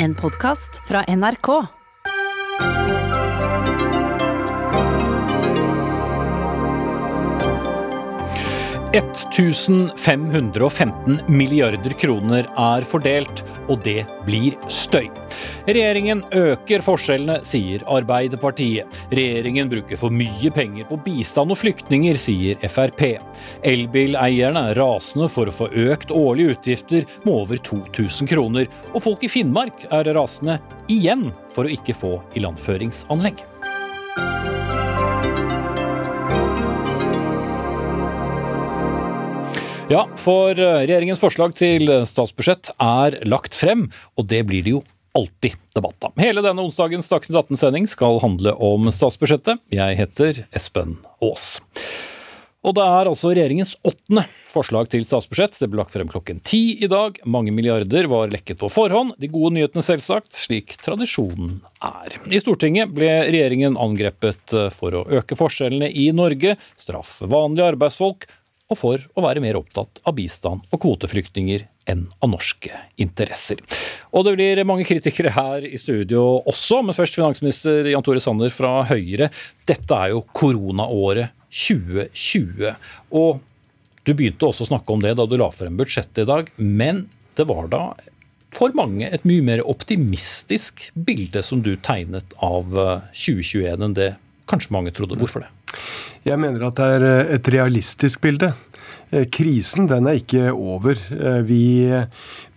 [0.00, 1.77] En podkast fra NRK.
[8.92, 15.12] 1515 milliarder kroner er fordelt, og det blir støy.
[15.68, 18.88] Regjeringen øker forskjellene, sier Arbeiderpartiet.
[19.12, 23.20] Regjeringen bruker for mye penger på bistand og flyktninger, sier Frp.
[23.60, 28.64] Elbileierne er rasende for å få økt årlige utgifter med over 2000 kroner.
[28.94, 30.56] Og folk i Finnmark er rasende
[30.88, 33.57] igjen for å ikke få ilandføringsanlegg.
[39.88, 43.86] Ja, for eh, regjeringens forslag til statsbudsjett er lagt frem,
[44.20, 44.82] og det blir det jo
[45.16, 46.12] alltid debatt av.
[46.20, 49.64] Hele denne onsdagens Dagsnytt 18-sending skal handle om statsbudsjettet.
[49.72, 51.54] Jeg heter Espen Aas.
[52.68, 55.56] Og det er altså regjeringens åttende forslag til statsbudsjett.
[55.56, 57.16] Det ble lagt frem klokken ti i dag.
[57.24, 59.14] Mange milliarder var lekket på forhånd.
[59.16, 62.18] De gode nyhetene selvsagt, slik tradisjonen er.
[62.28, 68.28] I Stortinget ble regjeringen angrepet for å øke forskjellene i Norge, straffe vanlige arbeidsfolk
[68.68, 73.62] og for å være mer opptatt av bistand og kvoteflyktninger enn av norske interesser.
[74.12, 78.52] Og det blir mange kritikere her i studio også, men først finansminister Jan Tore Sanner
[78.52, 79.30] fra Høyre.
[79.68, 82.74] Dette er jo koronaåret 2020.
[83.16, 83.40] Og
[84.04, 87.06] du begynte også å snakke om det da du la frem budsjettet i dag, men
[87.40, 87.82] det var da
[88.56, 92.72] for mange et mye mer optimistisk bilde som du tegnet av
[93.12, 94.14] 2021 enn det
[94.48, 95.18] kanskje mange trodde.
[95.20, 95.52] Hvorfor det?
[96.26, 98.52] Jeg mener at det er eh, et realistisk bilde.
[99.10, 100.98] Eh, krisen den er ikke over.
[101.14, 101.62] Eh, vi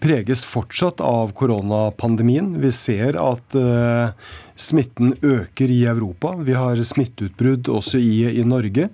[0.02, 2.56] preges fortsatt av koronapandemien.
[2.64, 3.58] Vi ser at
[4.62, 6.36] smitten øker i Europa.
[6.38, 8.90] Vi har smitteutbrudd også i, i, Norge.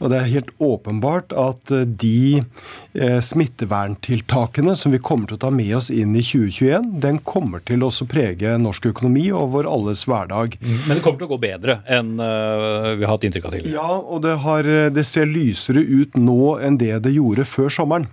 [0.00, 5.52] Og det er helt åpenbart at de eh, smitteverntiltakene som vi kommer til å ta
[5.54, 10.06] med oss inn i 2021, den kommer til å prege norsk økonomi og vår alles
[10.08, 10.56] hverdag.
[10.60, 13.54] Mm, men det kommer til å gå bedre enn uh, vi har hatt inntrykk av
[13.54, 13.76] tidligere?
[13.76, 18.08] Ja, og det, har, det, ser lysere ut nå enn det det gjorde før sommeren.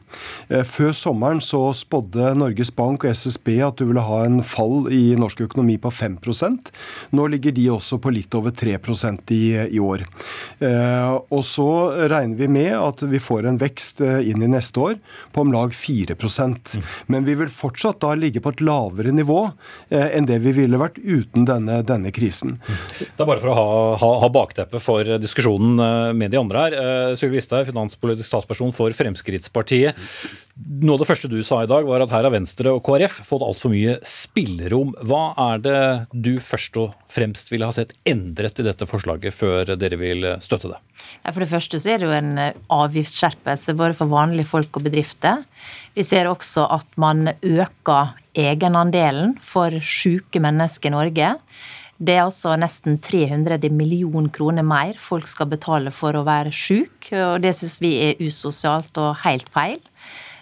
[0.49, 4.89] Eh, før sommeren så spådde Norges Bank og SSB at du ville ha en fall
[4.93, 6.19] i norsk økonomi på 5
[7.15, 8.77] nå ligger de også på litt over 3
[9.33, 9.43] i,
[9.77, 10.03] i år.
[10.59, 11.69] Eh, og så
[12.09, 14.97] regner vi med at vi får en vekst eh, inn i neste år
[15.33, 16.55] på om lag 4 mm.
[17.07, 19.39] Men vi vil fortsatt da ligge på et lavere nivå
[19.89, 22.57] eh, enn det vi ville vært uten denne, denne krisen.
[22.97, 23.69] Det er bare for å ha,
[24.01, 27.15] ha, ha bakteppet for diskusjonen med de andre her.
[27.19, 29.97] Sylvi Listhaug, finanspolitisk statsperson for Fremskrittspartiet.
[30.57, 33.19] Noe av det første du sa i dag, var at her har Venstre og KrF
[33.27, 34.95] fått altfor mye spillerom.
[35.05, 35.81] Hva er det
[36.11, 40.73] du først og fremst ville ha sett endret i dette forslaget før dere vil støtte
[40.73, 40.79] det?
[41.29, 44.87] For det første så er det jo en eh, avgiftsskjerpelse både for vanlige folk og
[44.87, 45.45] bedrifter.
[45.93, 51.33] Vi ser også at man øker egenandelen for syke mennesker i Norge.
[51.97, 57.09] Det er altså nesten 300 millioner kroner mer folk skal betale for å være syk,
[57.09, 59.79] og det syns vi er usosialt og helt feil.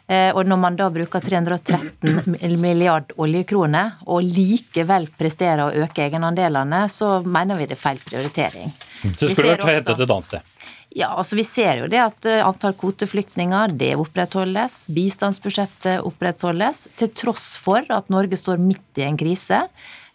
[0.08, 6.84] Eh, og når man da bruker 313 milliard oljekroner og likevel presterer å øke egenandelene,
[6.94, 8.74] så mener vi det er feil prioritering.
[9.18, 10.52] Så skulle vært hentet et annet sted?
[10.96, 14.86] Ja, altså Vi ser jo det at eh, antall kvoteflyktninger det opprettholdes.
[14.96, 19.66] Bistandsbudsjettet opprettholdes, til tross for at Norge står midt i en krise.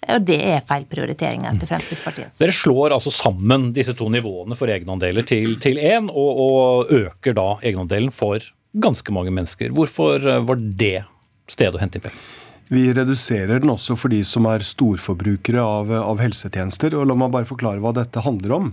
[0.01, 2.39] Og det er feil prioritering etter Fremskrittspartiet.
[2.39, 7.49] Dere slår altså sammen disse to nivåene for egenandeler til én, og, og øker da
[7.61, 8.41] egenandelen for
[8.73, 9.73] ganske mange mennesker.
[9.75, 11.05] Hvorfor eh, var det
[11.51, 12.29] stedet å hente inn penger?
[12.71, 16.95] Vi reduserer den også for de som er storforbrukere av, av, helsetjenester.
[16.95, 18.69] og La meg bare forklare hva dette handler om.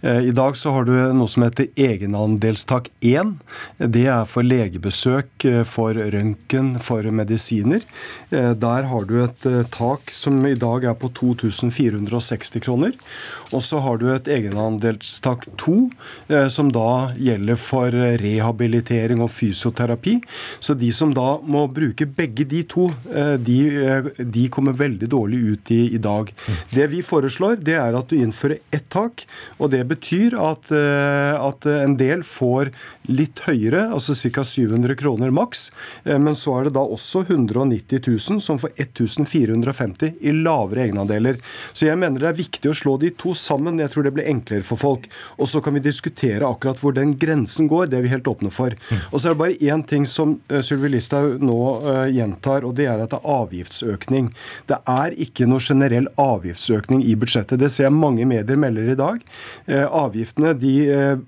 [0.00, 3.34] Eh, I dag så har du noe som heter egenandelstak 1.
[3.76, 7.84] Det er for legebesøk, eh, for røntgen, for medisiner.
[8.34, 12.96] Der har du et tak som i dag er på 2460 kroner.
[13.54, 15.76] Og så har du et egenandelstak 2,
[16.28, 20.18] eh, som da gjelder for rehabilitering og fysioterapi.
[20.60, 25.08] Så de som da må bruke begge de to, eh, de, eh, de kommer veldig
[25.10, 26.32] dårlig ut i, i, dag.
[26.70, 29.26] Det vi foreslår, det er at du innfører ett tak.
[29.58, 32.70] Og det betyr at, at en del får
[33.10, 34.44] litt høyere, altså ca.
[34.44, 35.68] 700 kroner maks.
[36.04, 41.40] Men så er det da også 190 000 som får 1450 i lavere egenandeler.
[41.72, 43.80] Så jeg mener det er viktig å slå de to sammen.
[43.82, 45.08] Jeg tror det blir enklere for folk.
[45.38, 47.90] Og så kan vi diskutere akkurat hvor den grensen går.
[47.90, 48.76] Det er vi helt åpne for.
[49.10, 52.76] Og så er det bare én ting som uh, Sylvi Listhaug nå uh, gjentar, og
[52.78, 54.30] det er at det er avgiftsøkning.
[54.70, 57.60] Det er ikke noe generell avgiftsøkning i budsjettet.
[57.60, 59.20] Det ser jeg mange medier melder i dag.
[59.84, 60.74] Avgiftene de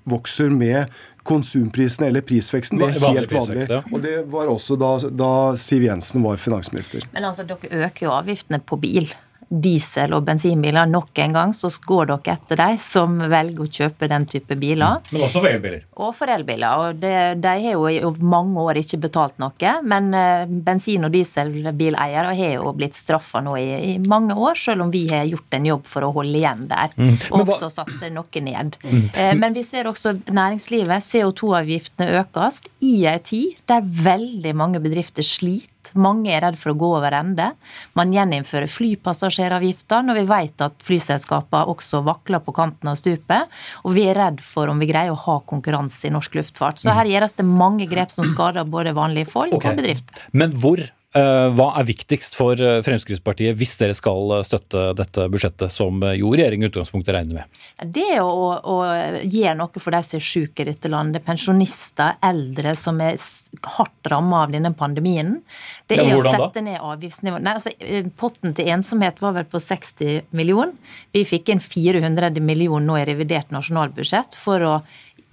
[0.09, 0.91] vokser med
[1.27, 2.79] konsumprisene eller prisveksten.
[2.81, 3.67] Det er helt vanlig.
[3.69, 3.81] ja.
[3.91, 7.07] Og det var også da, da Siv Jensen var finansminister.
[7.13, 9.11] Men altså, dere øker jo avgiftene på bil.
[9.49, 10.85] Diesel- og bensinbiler.
[10.91, 14.99] Nok en gang så går dere etter de som velger å kjøpe den type biler.
[15.11, 15.85] Men også for elbiler.
[15.95, 16.81] Og for elbiler.
[16.89, 19.71] Og det, de har jo i mange år ikke betalt noe.
[19.87, 24.83] Men eh, bensin- og dieselbileiere har jo blitt straffa nå i, i mange år, selv
[24.87, 26.91] om vi har gjort en jobb for å holde igjen der.
[26.97, 27.15] Mm.
[27.31, 28.75] Og hva- også satt noe ned.
[29.15, 31.03] Eh, Men vi ser også næringslivet.
[31.07, 35.71] CO2-avgiftene økes i ei tid der veldig mange bedrifter sliter.
[35.97, 37.51] Mange er redd for å gå over ende.
[37.97, 43.51] Man gjeninnfører flypassasjeravgifter når vi vet at flyselskapene også vakler på kanten av stupet.
[43.83, 46.81] Og vi er redd for om vi greier å ha konkurranse i norsk luftfart.
[46.81, 49.73] Så her gjøres det mange grep som skader både vanlige folk okay.
[49.73, 50.27] og bedrifter.
[50.37, 50.81] Men hvor,
[51.57, 56.17] hva er viktigst for eh, Fremskrittspartiet hvis dere skal eh, støtte dette budsjettet, som eh,
[56.19, 57.61] jo regjeringen i utgangspunktet regner med?
[57.93, 58.77] Det er å, å
[59.23, 61.25] gjøre noe for de som er syke i dette landet.
[61.27, 63.17] Pensjonister, eldre som er
[63.77, 65.37] hardt rammet av denne pandemien.
[65.87, 66.47] Det Ja, er å hvordan da?
[66.47, 67.45] sette ned avgiftsnivået.
[67.47, 70.73] Nei, altså, eh, Potten til ensomhet var vel på 60 millioner.
[71.15, 74.73] Vi fikk inn 400 millioner nå i revidert nasjonalbudsjett for å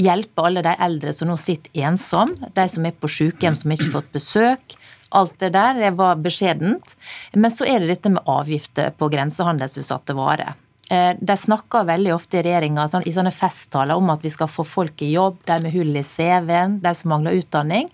[0.01, 3.87] hjelpe alle de eldre som nå sitter ensom, de som er på sykehjem som ikke
[3.89, 4.75] har fått besøk.
[5.15, 6.97] Alt det der det var beskjedent.
[7.35, 10.55] Men så er det dette med avgifter på grensehandelsutsatte varer.
[10.91, 14.51] Eh, De snakker veldig ofte i regjeringa sånn, i sånne festtaler om at vi skal
[14.53, 17.89] få folk i jobb, de med hull i CV-en, de som mangler utdanning.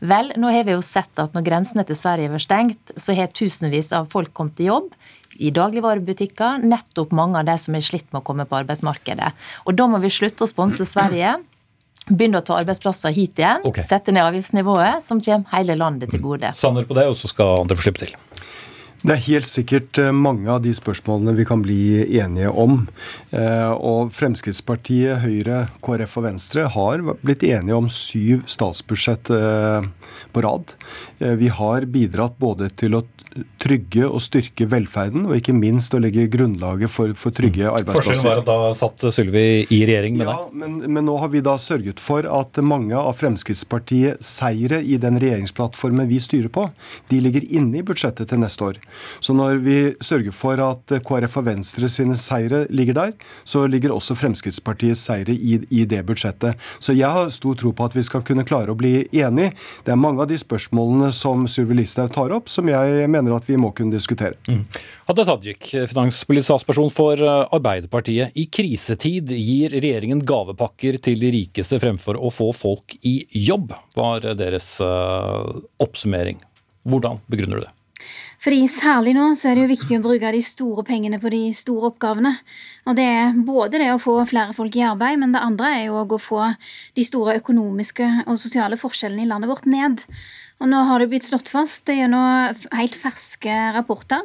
[0.00, 3.32] Vel, nå har vi jo sett at når grensene til Sverige var stengt, så har
[3.34, 4.92] tusenvis av folk kommet i jobb.
[5.38, 9.34] I dagligvarebutikker, nettopp mange av de som er slitt med å komme på arbeidsmarkedet.
[9.66, 11.36] Og da må vi slutte å sponse Sverige.
[12.08, 13.64] Begynne å ta arbeidsplasser hit igjen.
[13.68, 13.84] Okay.
[13.84, 16.52] Sette ned avgiftsnivået, som kommer hele landet til gode.
[16.56, 18.16] Sanner på det, og så skal andre få slippe til.
[18.98, 21.82] Det er helt sikkert eh, mange av de spørsmålene vi kan bli
[22.18, 22.80] enige om.
[23.30, 29.86] Eh, Og Fremskrittspartiet, Høyre, KrF og Venstre har blitt enige om syv statsbudsjett eh,
[30.34, 30.74] på rad.
[31.18, 33.04] Vi har bidratt både til å
[33.62, 38.40] trygge og styrke velferden, og ikke minst å legge grunnlaget for, for trygge Forskjellen var
[38.42, 39.44] at da satt Sylvi
[39.74, 40.54] i regjering med Ja, deg.
[40.60, 45.18] men, men nå har vi da sørget for at mange av Fremskrittspartiets seire i den
[45.20, 46.68] regjeringsplattformen vi styrer på,
[47.10, 48.80] de ligger inne i budsjettet til neste år.
[49.24, 53.12] Så når vi sørger for at KrF og Venstre sine seire ligger der,
[53.48, 56.58] så ligger også Fremskrittspartiets seire i, i det budsjettet.
[56.82, 59.54] Så jeg har stor tro på at vi skal kunne klare å bli enige.
[59.86, 63.48] Det er mange av de spørsmålene som Sylvi Listhaug tar opp, som jeg mener at
[63.48, 64.38] vi må kunne diskutere.
[65.08, 68.36] Hadia Tajik, finanspolitisk talsperson for eh, Arbeiderpartiet.
[68.38, 74.30] I krisetid gir regjeringen gavepakker til de rikeste fremfor å få folk i jobb, var
[74.38, 76.40] deres eh, oppsummering.
[76.88, 77.74] Hvordan begrunner du det?
[78.38, 81.40] Fordi Særlig nå så er det jo viktig å bruke de store pengene på de
[81.56, 82.36] store oppgavene.
[82.86, 85.84] Og Det er både det å få flere folk i arbeid, men det andre er
[85.88, 86.44] jo å få
[86.94, 90.04] de store økonomiske og sosiale forskjellene i landet vårt ned.
[90.58, 94.24] Og nå har det blitt slått fast gjennom helt ferske rapporter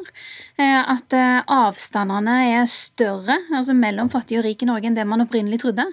[0.58, 5.06] eh, at eh, avstandene er større altså mellom fattig og rik i Norge enn det
[5.06, 5.86] man opprinnelig trodde.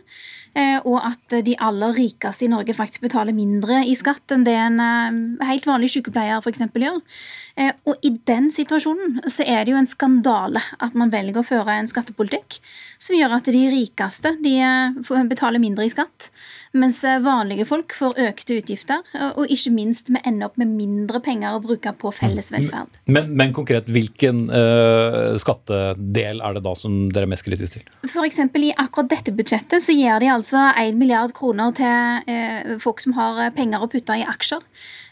[0.57, 4.57] Eh, Og at de aller rikeste i Norge faktisk betaler mindre i skatt enn det
[4.57, 4.81] en
[5.45, 6.65] helt vanlig sykepleier f.eks.
[6.73, 6.97] gjør.
[7.61, 11.45] Eh, Og i den situasjonen så er det jo en skandale at man velger å
[11.45, 12.59] føre en skattepolitikk
[13.01, 16.29] som gjør at de rikeste de eh, betaler mindre i skatt,
[16.77, 19.01] mens eh, vanlige folk får økte utgifter,
[19.35, 22.87] og- ikke minst vi ender opp med mindre penger å bruke på felles velferd.
[23.11, 28.13] Men, men konkret, hvilken uh, skattedel er det da som dere er mest kritiske til?
[28.23, 33.03] Eksempel I akkurat dette budsjettet så gir de altså 1 milliard kroner til uh, folk
[33.03, 34.63] som har penger å putte i aksjer.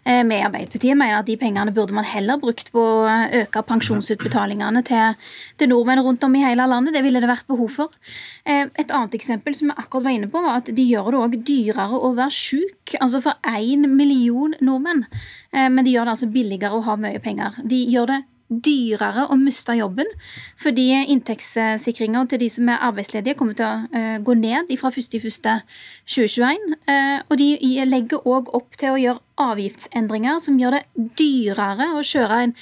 [0.06, 3.63] Eh, Vi i Arbeiderpartiet mener at de pengene burde man heller brukt på å øke
[3.68, 5.18] pensjonsutbetalingene til,
[5.58, 6.94] til nordmenn rundt om i hele landet.
[6.94, 8.00] Det ville det vært behov for.
[8.46, 11.20] Eh, Et annet eksempel som vi akkurat var inne på, var at de gjør det
[11.20, 12.96] òg dyrere å være sjuk.
[13.01, 15.06] Altså for én million nordmenn.
[15.53, 17.60] Eh, Men de gjør det altså billigere å ha mye penger.
[17.63, 20.10] De gjør det dyrere å miste jobben,
[20.58, 26.77] fordi inntektssikringa til de som er arbeidsledige, kommer til å eh, gå ned fra 1.1.2021.
[26.89, 27.50] Uh, og de
[27.86, 32.53] legger òg opp til å gjøre avgiftsendringer som gjør det dyrere å kjøre en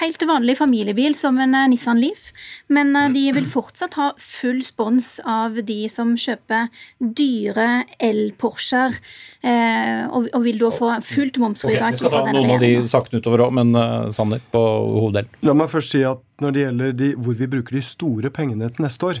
[0.00, 2.28] helt vanlig familiebil som en eh, Nissan Leaf,
[2.72, 6.68] men eh, de vil fortsatt ha full spons av de som kjøper
[7.00, 8.98] dyre el-Porscher,
[9.42, 11.96] eh, og, vil da få fullt momsfritak.
[11.96, 15.32] Okay, vi skal ta noen av de sakene utover òg, men sannhet Sanner på hoveddelen.
[15.46, 18.68] La meg først si at når det gjelder de, hvor vi bruker de store pengene
[18.74, 19.20] til neste år,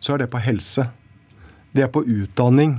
[0.00, 0.88] så er det på helse.
[1.74, 2.78] Det er på utdanning.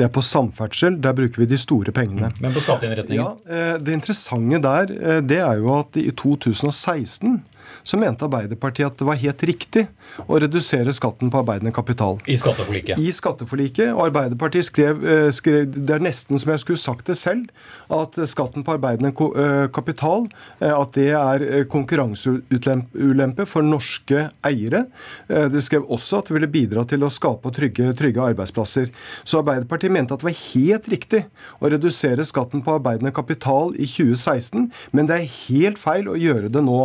[0.00, 0.94] Det er på samferdsel.
[1.04, 2.30] Der bruker vi de store pengene.
[2.40, 3.20] Men på skatteinnretningen?
[3.20, 7.42] Ja, eh, Det interessante der, eh, det er jo at i 2016
[7.82, 9.86] så mente Arbeiderpartiet at det var helt riktig
[10.26, 12.18] å redusere skatten på arbeidende kapital.
[12.26, 13.00] I skatteforliket.
[13.00, 13.92] I skatteforliket.
[13.94, 17.48] Og Arbeiderpartiet skrev, eh, skrev, Det er nesten som jeg skulle sagt det selv,
[17.90, 20.28] at skatten på arbeidende eh, kapital
[20.60, 24.86] eh, at det er konkurranseulempe for norske eiere.
[25.28, 28.90] Det skrev også at det ville bidra til å skape og trygge, trygge arbeidsplasser.
[29.24, 31.24] Så Arbeiderpartiet mente at det var helt riktig
[31.60, 36.50] å redusere skatten på arbeidende kapital i 2016, men det er helt feil å gjøre
[36.52, 36.80] det nå.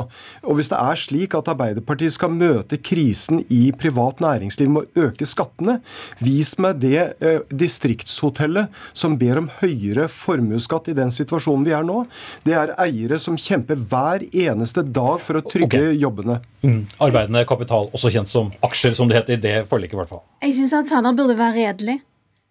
[0.45, 5.07] Og hvis det er slik at Arbeiderpartiet skal møte krisen i privat næringsliv med å
[5.07, 5.79] øke skattene,
[6.23, 11.85] vis meg det eh, distriktshotellet som ber om høyere formuesskatt i den situasjonen vi er
[11.87, 12.03] nå.
[12.47, 16.01] Det er eiere som kjemper hver eneste dag for å trygge okay.
[16.01, 16.39] jobbene.
[16.65, 16.81] Mm.
[17.03, 20.25] Arbeidende kapital, også kjent som aksjer, som det heter i det forliket i hvert fall.
[20.45, 22.01] Jeg syns at Sanner burde være redelig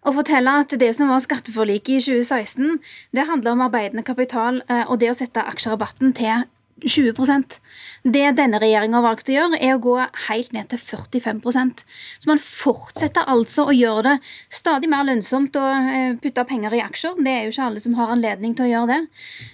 [0.05, 2.77] og fortelle at det som var skatteforliket i 2016,
[3.15, 6.45] det handler om arbeidende kapital eh, og det å sette aksjerabatten til
[6.83, 7.59] 20%
[8.03, 9.93] Det denne regjeringa har valgt å gjøre, er å gå
[10.27, 14.15] helt ned til 45% Så man fortsetter altså å gjøre det
[14.53, 17.15] stadig mer lønnsomt å eh, putte penger i aksjer.
[17.23, 18.99] Det er jo ikke alle som har anledning til å gjøre det.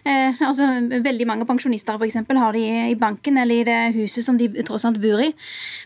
[0.10, 0.68] Eh, altså,
[1.06, 4.50] veldig mange pensjonister for eksempel, har de i banken eller i det huset som de
[4.68, 5.32] tross alt bor i.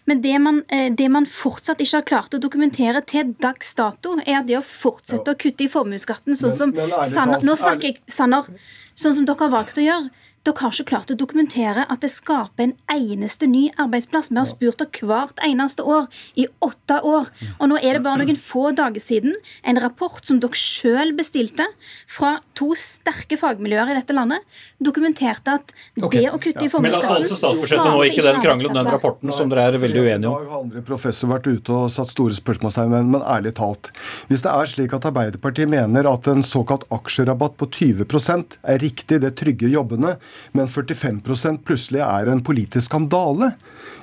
[0.09, 4.15] Men det man, eh, det man fortsatt ikke har klart å dokumentere til dags dato,
[4.23, 6.75] er at det å fortsette å kutte i formuesskatten, sånn som
[7.05, 8.47] Sanner, Nå snakker jeg Sanner,
[8.95, 10.13] sånn som dere har valgt å gjøre
[10.45, 14.31] dere har ikke klart å dokumentere at det skaper en eneste ny arbeidsplass.
[14.31, 16.05] Vi har spurt dere hvert eneste år
[16.37, 17.31] i åtte år.
[17.57, 19.35] Og nå er det bare noen få dager siden
[19.65, 21.65] en rapport som dere sjøl bestilte
[22.11, 24.43] fra to sterke fagmiljøer i dette landet,
[24.79, 26.21] dokumenterte at okay.
[26.21, 29.67] det å kutte i formuesskatten altså skaper nå, ikke den krangelen, den rapporten som dere
[29.71, 30.37] er veldig uenige om.
[30.45, 33.91] Har andre professor vært ute og satt store spørsmålstegn, men, men ærlig talt.
[34.29, 39.19] Hvis det er slik at Arbeiderpartiet mener at en såkalt aksjerabatt på 20% er riktig,
[39.25, 40.15] det trygger jobbene,
[40.55, 43.53] men 45% plutselig er en politisk skandale.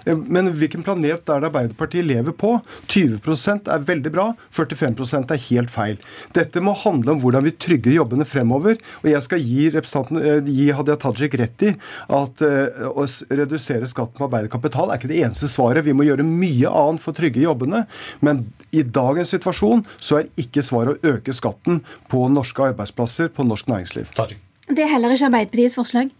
[0.05, 2.55] Eh, men hvilken planet er det Arbeiderpartiet lever på?
[2.93, 5.99] 20% er veldig bra, 45% er helt feil.
[6.37, 8.79] Dette må handle om hvordan vi trygger jobbene fremover.
[9.03, 11.73] Og jeg skal gi, eh, gi Hadia Tajik rett i
[12.13, 15.85] at uh, å redusere skatten på arbeidet kapital er ikke det eneste svaret.
[15.87, 17.85] Vi må gjøre mye annet for å trygge jobbene.
[18.25, 23.47] Men i dagens situasjon så er ikke svaret å øke skatten på norske arbeidsplasser, på
[23.47, 24.11] norsk næringsliv.
[24.17, 24.41] Tajik.
[24.69, 26.13] Det er heller ikke Arbeiderpartiets forslag.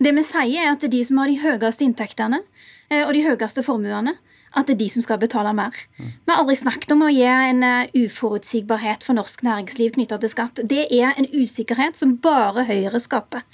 [0.00, 2.40] Det vi sier, er at det de som har de høyeste inntektene
[2.88, 4.16] eh, og de høyeste formuene,
[4.56, 5.76] at det er de som skal betale mer.
[5.98, 10.32] Vi har aldri snakket om å gi en uh, uforutsigbarhet for norsk næringsliv knytta til
[10.32, 10.62] skatt.
[10.66, 13.44] Det er en usikkerhet som bare Høyre skaper.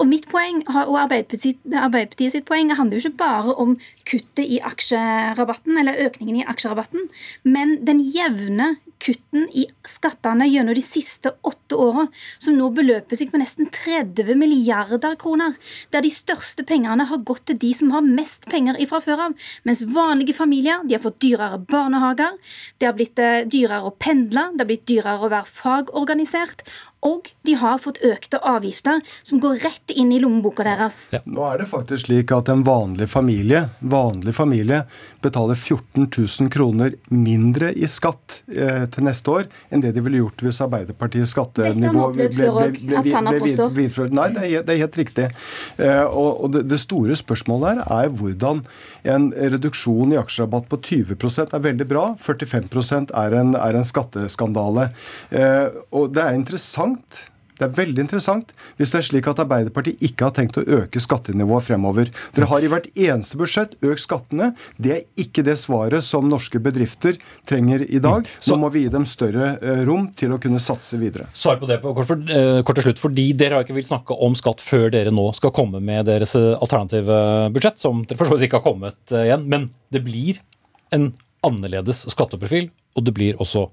[0.00, 3.76] Og mitt poeng og Arbeiderpartiet sitt poeng handler jo ikke bare om
[4.08, 7.10] kuttet i aksjerabatten, eller økningen i aksjerabatten,
[7.44, 12.06] men den jevne kutten i skattene gjennom de siste åtte åra,
[12.42, 15.56] som nå beløper seg på nesten 30 milliarder kroner,
[15.94, 19.36] der de største pengene har gått til de som har mest penger ifra før av,
[19.68, 22.36] mens vanlige familier de har fått dyrere barnehager,
[22.78, 26.66] det har blitt eh, dyrere å pendle, det har blitt dyrere å være fagorganisert,
[27.06, 31.04] og de har fått økte avgifter som går rett inn i lommeboka deres.
[31.14, 31.20] Ja.
[31.28, 34.82] Nå er det faktisk slik at en vanlig familie, vanlig familie
[35.22, 40.22] betaler 14 000 kroner mindre i skatt eh, til neste år enn det de ville
[40.22, 44.14] gjort hvis Arbeiderpartiets skattenivå ble, ble, ble, ble, videreført.
[44.14, 45.28] Nei, det er, det er, helt riktig.
[45.78, 48.62] Eh, og, og det, det, store spørsmålet her er hvordan
[49.08, 54.88] en reduksjon i aksjerabatt på 20% er veldig bra, 45% er en, er en skatteskandale.
[55.30, 57.26] Eh, og det er interessant interessant.
[57.58, 61.00] Det er veldig interessant hvis det er slik at Arbeiderpartiet ikke har tenkt å øke
[61.02, 62.10] skattenivået fremover.
[62.36, 64.52] Dere har i hvert eneste budsjett økt skattene.
[64.78, 67.18] Det er ikke det svaret som norske bedrifter
[67.48, 68.28] trenger i dag.
[68.38, 71.26] Så må vi gi dem større eh, rom til å kunne satse videre.
[71.34, 73.02] Svar på det kort, for, eh, kort til slutt.
[73.02, 76.36] Fordi dere har ikke villet snakke om skatt før dere nå skal komme med deres
[76.38, 77.18] eh, alternative
[77.56, 79.48] budsjett, som dere for så vidt ikke har kommet igjen.
[79.50, 80.38] Men det blir
[80.94, 81.10] en
[81.46, 83.66] annerledes skatteprofil, og det blir også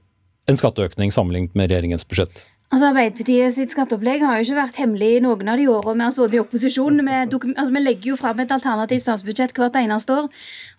[0.50, 2.43] en skatteøkning sammenlignet med regjeringens budsjett.
[2.74, 6.03] Altså Arbeiderpartiet sitt skatteopplegg har jo ikke vært hemmelig i noen av de årene vi
[6.07, 6.98] har sittet i opposisjon.
[6.98, 7.17] Vi,
[7.53, 10.25] altså, vi, legger jo fram et alternativt statsbudsjett hvert eneste år.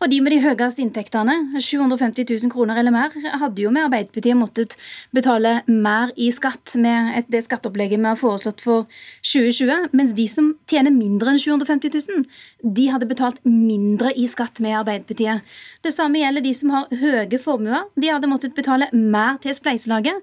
[0.03, 4.37] Og de med de høyeste inntektene, 750 000 kroner eller mer, hadde jo med Arbeiderpartiet
[4.37, 4.75] måttet
[5.15, 8.91] betale mer i skatt med det skatteopplegget vi har foreslått for
[9.23, 9.95] 2020.
[9.95, 12.27] Mens de som tjener mindre enn 750 000,
[12.67, 15.47] de hadde betalt mindre i skatt med Arbeiderpartiet.
[15.87, 17.85] Det samme gjelder de som har høye formuer.
[17.95, 20.17] De hadde måttet betale mer til spleiselaget.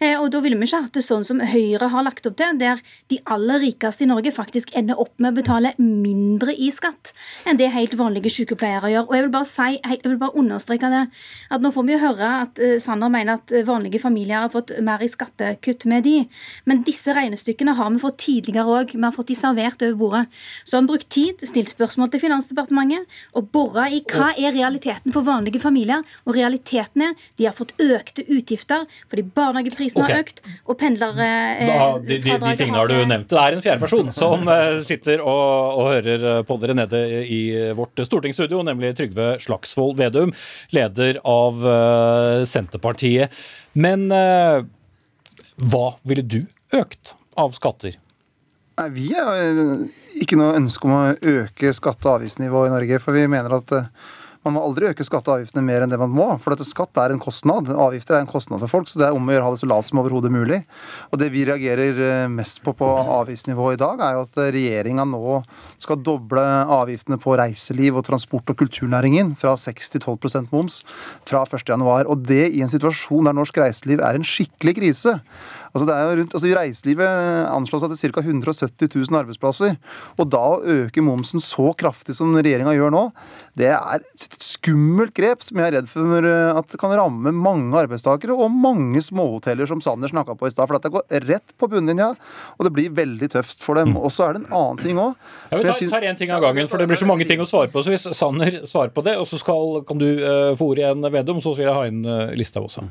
[0.00, 2.56] Eh, og da ville vi ikke hatt det sånn som Høyre har lagt opp til,
[2.56, 2.80] der
[3.12, 7.12] de aller rikeste i Norge faktisk ender opp med å betale mindre i skatt
[7.44, 9.10] enn det helt vanlige sykepleiere gjør.
[9.10, 11.02] Og jeg vil bare si, jeg vil bare understreke det,
[11.52, 14.72] at nå får vi jo høre at uh, Sanner mener at vanlige familier har fått
[14.86, 16.16] mer i skattekutt med de,
[16.64, 18.96] men disse regnestykkene har vi fått tidligere òg.
[18.96, 20.24] Vi har fått de servert over bordet.
[20.64, 25.09] Så har vi brukt tid, stilt spørsmål til Finansdepartementet og bora i hva er realiteten
[25.14, 26.04] for vanlige familier.
[26.26, 30.16] Og realiteten er de har fått økte utgifter fordi barnehageprisene okay.
[30.16, 33.28] har økt og pendlerfradraget eh, de, de, de, tingene har du nevnt.
[33.30, 37.04] Det er en fjerde person som eh, sitter og, og, hører eh, på dere nede
[37.26, 37.40] i
[37.76, 40.34] vårt stortingsstudio, nemlig Trygve Slagsvold Vedum,
[40.74, 41.64] leder av
[42.48, 43.34] Senterpartiet.
[43.72, 44.62] Men eh,
[45.70, 46.40] hva ville du
[46.76, 47.96] økt av skatter?
[48.80, 49.84] Nei, Vi har
[50.20, 53.02] ikke noe ønske om å øke skatte- og avgiftsnivået i Norge.
[53.02, 53.74] For vi mener at
[54.46, 56.96] man må aldri øke skatte og avgiftene mer enn det man må, for dette skatt
[57.02, 57.68] er en kostnad.
[57.68, 59.60] Avgifter er en kostnad for folk, så det er om å gjøre å ha det
[59.60, 60.62] så lavt som overhodet mulig.
[61.12, 65.04] Og Det vi reagerer eh, mest på på avgiftsnivået i dag, er jo at regjeringa
[65.10, 65.40] nå
[65.82, 66.44] skal doble
[66.80, 70.80] avgiftene på reiseliv og transport- og kulturnæringen fra 6 til 12% moms
[71.28, 72.08] fra 1.1.
[72.08, 75.18] Og det i en situasjon der norsk reiseliv er en skikkelig krise.
[75.70, 77.10] Altså det er jo rundt, altså I reiselivet
[77.46, 78.24] anslås at det er ca.
[78.24, 79.76] 170 000 arbeidsplasser.
[80.18, 83.04] Og da å øke momsen så kraftig som regjeringa gjør nå,
[83.60, 87.76] det er et skummelt grep som jeg er redd for at det kan ramme mange
[87.76, 90.68] arbeidstakere og mange småhoteller, som Sanner snakka på i stad.
[90.70, 92.12] For at det går rett på bunnlinja,
[92.56, 93.96] og det blir veldig tøft for dem.
[93.98, 95.14] Og så er det en annen ting òg.
[95.50, 97.70] Ja, vi tar én ting av gangen, for det blir så mange ting å svare
[97.72, 97.82] på.
[97.84, 101.10] Så hvis Sanner svarer på det, og så skal, kan du uh, få ordet igjen,
[101.10, 102.86] Vedum, så skal jeg ha inn uh, lista også.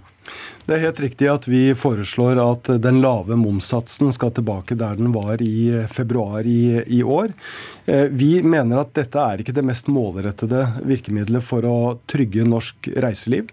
[0.69, 5.13] Det er helt riktig at vi foreslår at den lave momssatsen skal tilbake der den
[5.15, 7.33] var i februar i, i år.
[7.89, 11.77] Eh, vi mener at dette er ikke det mest målrettede virkemidlet for å
[12.09, 13.49] trygge norsk reiseliv.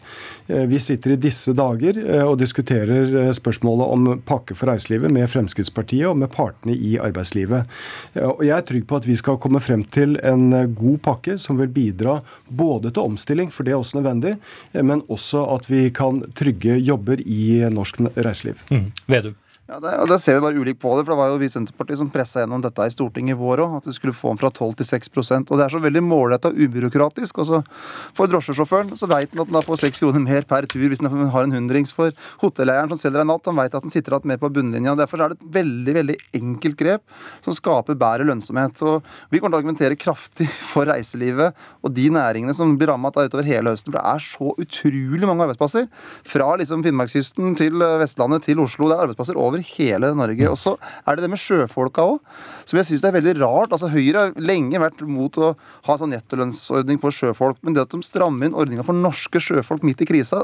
[0.46, 5.30] Eh, vi sitter i disse dager eh, og diskuterer spørsmålet om pakke for reiselivet med
[5.32, 7.70] Fremskrittspartiet og med partene i arbeidslivet.
[8.26, 11.60] Og Jeg er trygg på at vi skal komme frem til en god pakke som
[11.60, 14.36] vil bidra både til omstilling, for det er også nødvendig,
[14.74, 18.62] men også at vi kan trygge jobber i norsk reiseliv.
[18.70, 18.92] Mm.
[19.10, 19.36] Vedum.
[19.66, 21.02] Ja, det, og Da ser vi bare ulikt på det.
[21.04, 23.64] for Det var jo vi i Senterpartiet som pressa gjennom dette i Stortinget i vår
[23.64, 23.76] òg.
[23.78, 26.52] At vi skulle få den fra 12 til 6% Og Det er så veldig målretta
[26.52, 27.38] og ubyråkratisk.
[27.42, 27.64] Altså,
[28.14, 31.30] for drosjesjåføren så vet han at han får 6 kroner mer per tur hvis han
[31.34, 31.90] har en hundrings.
[31.92, 34.94] For hotelleieren som selger en natt, han vet at han sitter igjen med på bunnlinja.
[34.94, 37.02] Derfor er det et veldig veldig enkelt grep
[37.42, 38.78] som skaper bedre lønnsomhet.
[38.86, 43.18] Og Vi kommer til å argumentere kraftig for reiselivet og de næringene som blir rammet
[43.18, 43.90] utover hele høsten.
[43.90, 45.90] For det er så utrolig mange arbeidsplasser.
[46.22, 48.86] Fra liksom Finnmarkskysten til Vestlandet til Oslo.
[48.86, 50.50] Det er arbeidsplasser over over hele Norge.
[50.50, 50.74] Og så
[51.06, 52.20] er det det med sjøfolka òg,
[52.68, 53.72] som jeg syns er veldig rart.
[53.74, 55.52] Altså Høyre har lenge vært mot å
[55.88, 59.86] ha sånn nettolønnsordning for sjøfolk, men det at de strammer inn ordninga for norske sjøfolk
[59.86, 60.42] midt i krisa,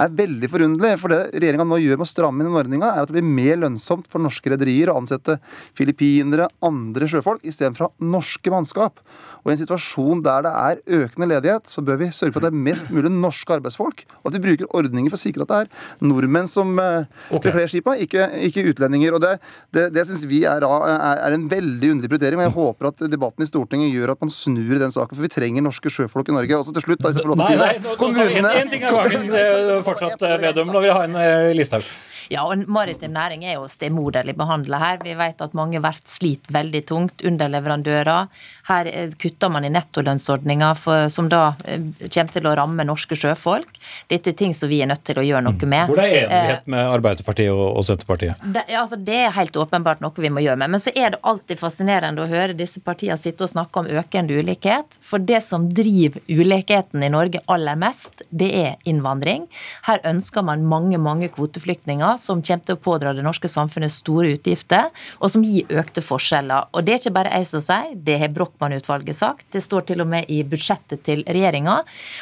[0.00, 0.94] er veldig forunderlig.
[1.00, 3.62] For det regjeringa nå gjør med å stramme inn ordninga, er at det blir mer
[3.64, 5.38] lønnsomt for norske rederier å ansette
[5.78, 9.00] filippinere, andre sjøfolk, istedenfor norske mannskap.
[9.40, 12.50] Og i en situasjon der det er økende ledighet, så bør vi sørge for at
[12.50, 15.52] det er mest mulig norske arbeidsfolk, og at vi bruker ordninger for å sikre at
[15.52, 17.48] det er nordmenn som eh, okay.
[17.48, 19.16] bekler skipa, ikke, ikke, utlendinger.
[19.16, 19.32] Og Det,
[19.74, 22.42] det, det syns vi er, er, en veldig underlig prioritering.
[22.42, 25.24] og Jeg håper at debatten i Stortinget gjør at man snur i den saken, for
[25.26, 26.60] vi trenger norske sjøfolk i Norge.
[26.60, 27.64] Og så til slutt, da, hvis jeg får lov til å si det.
[27.64, 28.54] Nei, nei, nå Kommunene...
[28.54, 30.72] En, en ting av gangen fortsatt, Vedum.
[30.72, 31.90] Nå vil jeg ha en eh, Listhaug.
[32.30, 35.00] Ja, og maritim næring er jo stemoderlig behandla her.
[35.02, 37.24] Vi vet at mange verft sliter veldig tungt.
[37.26, 38.28] Underleverandører.
[38.68, 40.68] Her eh, kutter man i nettolønnsordninga,
[41.10, 43.80] som da eh, kommer til å ramme norske sjøfolk.
[44.12, 45.72] Dette er ting som vi er nødt til å gjøre noe mm.
[45.72, 45.90] med.
[45.90, 48.46] Hvor er enighet eh, med Arbeiderpartiet og, Senterpartiet?
[48.54, 50.76] Det, altså, det er helt åpenbart noe vi må gjøre med.
[50.76, 54.38] Men så er det alltid fascinerende å høre disse partiene sitte og snakke om økende
[54.38, 55.00] ulikhet.
[55.02, 59.50] For det som driver ulikheten i Norge aller mest, det er innvandring.
[59.90, 64.34] Her ønsker man mange, mange kvoteflyktninger som kommer til å pådra det norske samfunnet store
[64.36, 66.70] utgifter, og som gir økte forskjeller.
[66.74, 69.46] Og det er ikke bare jeg som sier, det har Brochmann-utvalget sagt.
[69.54, 71.80] Det står til og med i budsjettet til regjeringa.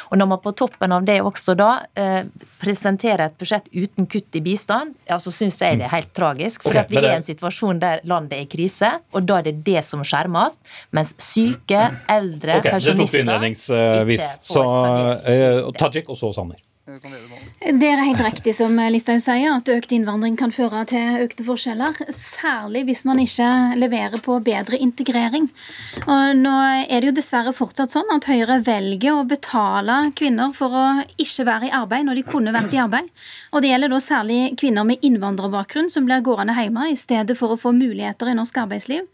[0.09, 2.23] Og når man på toppen av det også da eh,
[2.61, 6.65] presenterer et budsjett uten kutt i bistand, ja, så syns jeg det er helt tragisk.
[6.65, 9.49] For okay, vi er i en situasjon der landet er i krise, og da er
[9.49, 10.59] det det som skjermes.
[10.95, 14.33] Mens syke, eldre, okay, pensjonister ikke får.
[14.53, 16.68] Så uh, Tajik, og så Sanner.
[16.89, 21.99] Det er helt riktig som Listhaug sier, at økt innvandring kan føre til økte forskjeller.
[22.15, 25.49] Særlig hvis man ikke leverer på bedre integrering.
[26.05, 30.73] Og nå er det jo dessverre fortsatt sånn at Høyre velger å betale kvinner for
[30.73, 30.85] å
[31.21, 33.11] ikke være i arbeid når de kunne vært i arbeid.
[33.53, 37.53] Og det gjelder da særlig kvinner med innvandrerbakgrunn som blir gående hjemme i stedet for
[37.53, 39.05] å få muligheter i norsk arbeidsliv.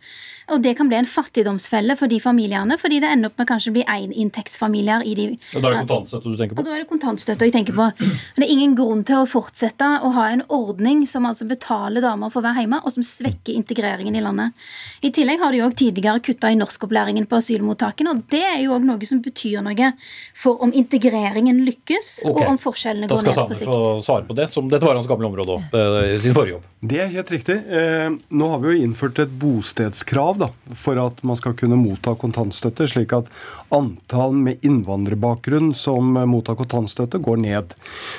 [0.53, 3.71] Og det kan bli en fattigdomsfelle for de familiene, fordi det ender opp med kanskje
[3.71, 6.61] å bli éninntektsfamilier i de Og da er det kontantstøtte du tenker på?
[6.61, 7.47] Og da er det kontantstøtte.
[7.49, 7.87] Jeg tenker på.
[7.99, 12.05] Men Det er ingen grunn til å fortsette å ha en ordning som altså betaler
[12.05, 14.53] damer for å være hjemme, og som svekker integreringen i landet.
[15.01, 18.75] I tillegg har de òg tidligere kutta i norskopplæringen på asylmottakene, og det er jo
[18.77, 19.91] òg noe som betyr noe
[20.37, 22.45] for om integreringen lykkes, okay.
[22.45, 23.35] og om forskjellene går ned på sikt.
[23.35, 23.73] Da Sanner sikt.
[23.73, 26.69] få svare på det, som dette var hans gamle område òg, sin forrige jobb.
[26.85, 27.57] Det er helt riktig.
[27.65, 32.15] Eh, nå har vi jo innført et bostedskrav da, for at man skal kunne motta
[32.19, 33.29] kontantstøtte, slik at
[33.75, 37.75] antall med innvandrerbakgrunn som mottar kontantstøtte, går ned.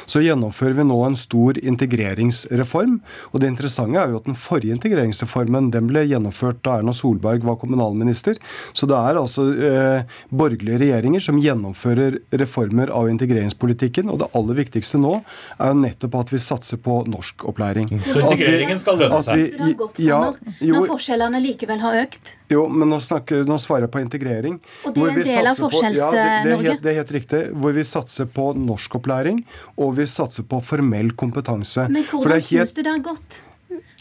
[0.07, 3.01] Så gjennomfører vi nå en stor integreringsreform.
[3.33, 7.45] og Det interessante er jo at den forrige integreringsreformen den ble gjennomført da Erna Solberg
[7.47, 8.39] var kommunalminister.
[8.73, 14.11] Så det er altså eh, borgerlige regjeringer som gjennomfører reformer av integreringspolitikken.
[14.13, 15.19] Og det aller viktigste nå
[15.59, 17.91] er jo nettopp at vi satser på norskopplæring.
[18.07, 20.03] Så integreringen skal lønne vi- seg.
[20.07, 20.21] Ja,
[20.61, 22.06] jo, når forskjellene likevel har økt.
[22.53, 24.61] Jo, men nå, snakker, nå svarer jeg på integrering.
[24.87, 26.23] Og det er en del av Forskjells-Norge?
[26.23, 27.43] ja, det, det, er helt, det er helt riktig.
[27.63, 29.43] Hvor vi satser på norskopplæring,
[29.83, 31.89] og vi satser på formell kompetanse.
[31.93, 33.43] Men hvordan syns du det har gått?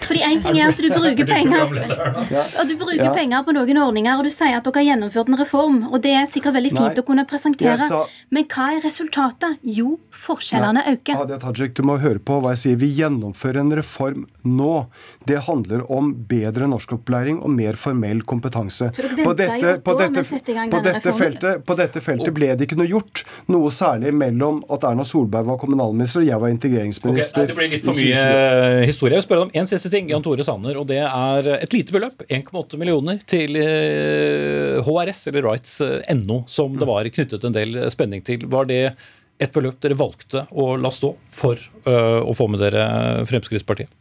[0.02, 3.14] Fordi en ting er at du bruker penger og du bruker Ja.
[3.14, 5.78] penger på noen ordninger, og du sier at dere har gjennomført en reform.
[5.94, 7.78] Og det er sikkert veldig fint Nei, å kunne presentere.
[7.80, 9.58] sa- Men hva er resultatet?
[9.64, 11.16] Jo, forskjellene øker.
[11.16, 12.76] Hadia Tajik, du må høre på hva jeg sier.
[12.78, 14.88] Vi gjennomfører en reform nå.
[15.26, 18.92] Det handler om bedre norskopplæring og mer formell kompetanse.
[18.94, 19.02] Så
[19.36, 23.24] dere på, dette feltet, på dette feltet ble det ikke noe gjort.
[23.48, 27.38] Noe særlig mellom at Erna Solberg var kommunalminister og jeg var integreringsminister.
[27.38, 28.82] nei, det ble litt for mye 2024.
[28.82, 29.14] eh, historie.
[29.16, 31.96] Jeg vil spørre om en siste ting, Jan Tore Sanner, og det er et lite
[31.96, 38.26] beløp, 1,8 millioner, til eh, HRS, eller rights.no, som det var knyttet en del spenning
[38.26, 38.48] til.
[38.52, 38.82] Var det
[39.42, 42.88] et beløp dere valgte å la stå for eh, å få med dere
[43.28, 43.94] Fremskrittspartiet?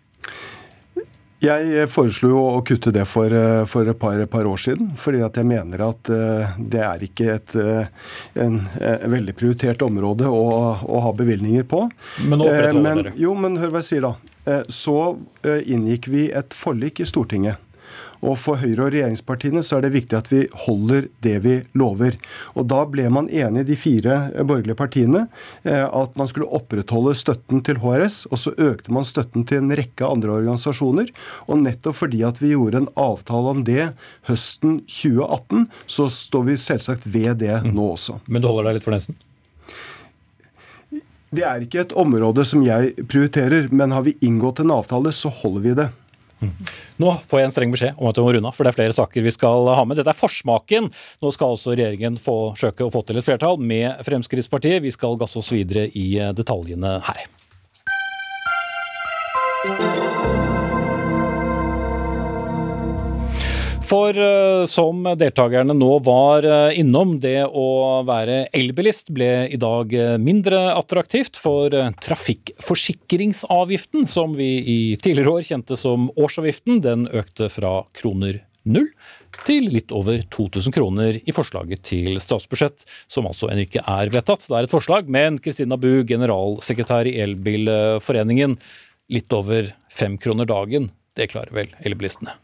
[1.45, 5.21] Jeg foreslo jo å kutte det for, eh, for et par, par år siden, fordi
[5.25, 7.89] at jeg mener at eh, det er ikke et en,
[8.45, 10.45] en, eh, veldig prioritert område å,
[10.81, 11.83] å ha bevilgninger på.
[12.25, 13.15] Men nå opprettholder Eh, dere.
[13.21, 14.15] Jo, men hør hva jeg sier da.
[14.45, 17.61] Eh, Så eh, inngikk vi et forlik i Stortinget.
[18.25, 22.17] Og for Høyre og regjeringspartiene så er det viktig at vi holder det vi lover.
[22.57, 25.27] Og da ble man enig, de fire eh, borgerlige partiene,
[25.65, 30.09] at man skulle opprettholde støtten til HRS, og så økte man støtten til en rekke
[30.09, 31.13] andre organisasjoner.
[31.47, 33.91] Og nettopp fordi at vi gjorde en avtale om det
[34.31, 38.19] høsten 2018, så står vi selvsagt ved det nå også.
[38.27, 39.21] Men du holder deg litt for nesen?
[41.35, 45.33] Det er ikke et område som jeg prioriterer, men har vi inngått en avtale, så
[45.43, 45.91] holder vi det.
[47.01, 48.79] Nå får jeg en streng beskjed om at vi må runde av, for det er
[48.79, 49.99] flere saker vi skal ha med.
[49.99, 50.91] Dette er forsmaken.
[51.25, 54.83] Nå skal altså regjeringen forsøke å få til et flertall med Fremskrittspartiet.
[54.85, 57.25] Vi skal gasse oss videre i detaljene her.
[63.85, 69.93] For eh, som deltakerne nå var eh, innom, det å være elbilist ble i dag
[69.93, 71.69] eh, mindre attraktivt, for
[72.01, 78.89] trafikkforsikringsavgiften, som vi i tidligere år kjente som årsavgiften, den økte fra kroner null
[79.45, 84.47] til litt over 2000 kroner i forslaget til statsbudsjett, som altså ennå ikke er vedtatt.
[84.49, 88.57] Det er et forslag, men Kristina Bu, generalsekretær i Elbilforeningen,
[89.13, 92.44] litt over fem kroner dagen, det klarer vel elbilistene?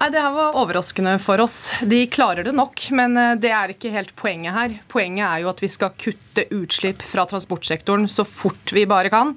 [0.00, 1.74] Nei, Det her var overraskende for oss.
[1.84, 4.76] De klarer det nok, men eh, det er ikke helt poenget her.
[4.88, 9.34] Poenget er jo at vi skal kutte utslipp fra transportsektoren så fort vi bare kan.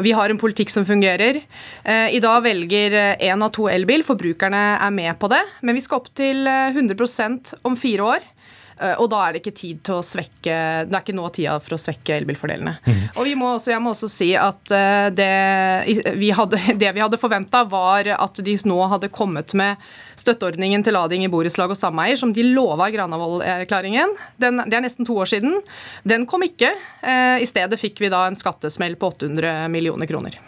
[0.00, 1.42] Vi har en politikk som fungerer.
[1.84, 4.06] Eh, I dag velger én av to elbil.
[4.06, 5.42] Forbrukerne er med på det.
[5.60, 8.28] Men vi skal opp til eh, 100% om fire år.
[8.80, 10.56] Eh, Og da er det ikke tid til å svekke
[10.88, 12.76] Det er ikke nå tida for å svekke elbilfordelene.
[13.16, 17.02] Og vi må også, jeg må også si at eh, det vi hadde, det vi
[17.04, 19.76] hadde forventa, var at de nå hadde kommet med
[20.18, 24.14] støtteordningen til lading i borettslag og sameier, som de lova i Granavolden-erklæringen.
[24.40, 25.58] Det er nesten to år siden.
[26.08, 26.72] Den kom ikke.
[27.02, 30.38] Eh, I stedet fikk vi da en skattesmell på 800 millioner kroner.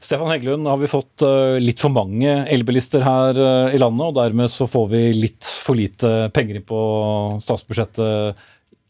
[0.00, 4.18] Stefan Heggelund, har vi fått eh, litt for mange elbilister her eh, i landet, og
[4.20, 6.78] dermed så får vi litt for lite penger på
[7.44, 8.46] statsbudsjettet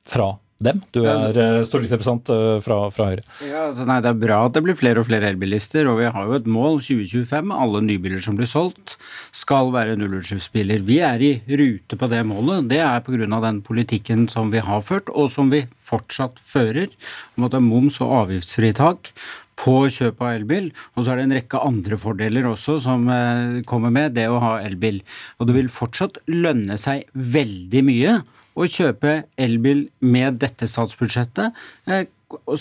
[0.08, 0.32] fra
[0.64, 0.80] dem?
[0.94, 3.24] Du er eh, stortingsrepresentant eh, fra, fra Høyre.
[3.46, 6.10] Ja, altså nei, Det er bra at det blir flere og flere elbilister, og vi
[6.10, 7.52] har jo et mål 2025.
[7.54, 8.96] Alle nybiler som blir solgt
[9.34, 10.82] skal være nullutslippsbiler.
[10.88, 12.66] Vi er i rute på det målet.
[12.72, 13.28] Det er pga.
[13.48, 16.90] den politikken som vi har ført, og som vi fortsatt fører,
[17.36, 19.12] om at det er moms- og avgiftsfritak
[19.58, 20.72] på kjøp av elbil.
[20.94, 24.40] Og så er det en rekke andre fordeler også som eh, kommer med det å
[24.42, 25.00] ha elbil.
[25.38, 28.18] Og det vil fortsatt lønne seg veldig mye
[28.58, 31.54] å kjøpe elbil med dette statsbudsjettet,
[31.88, 32.06] eh,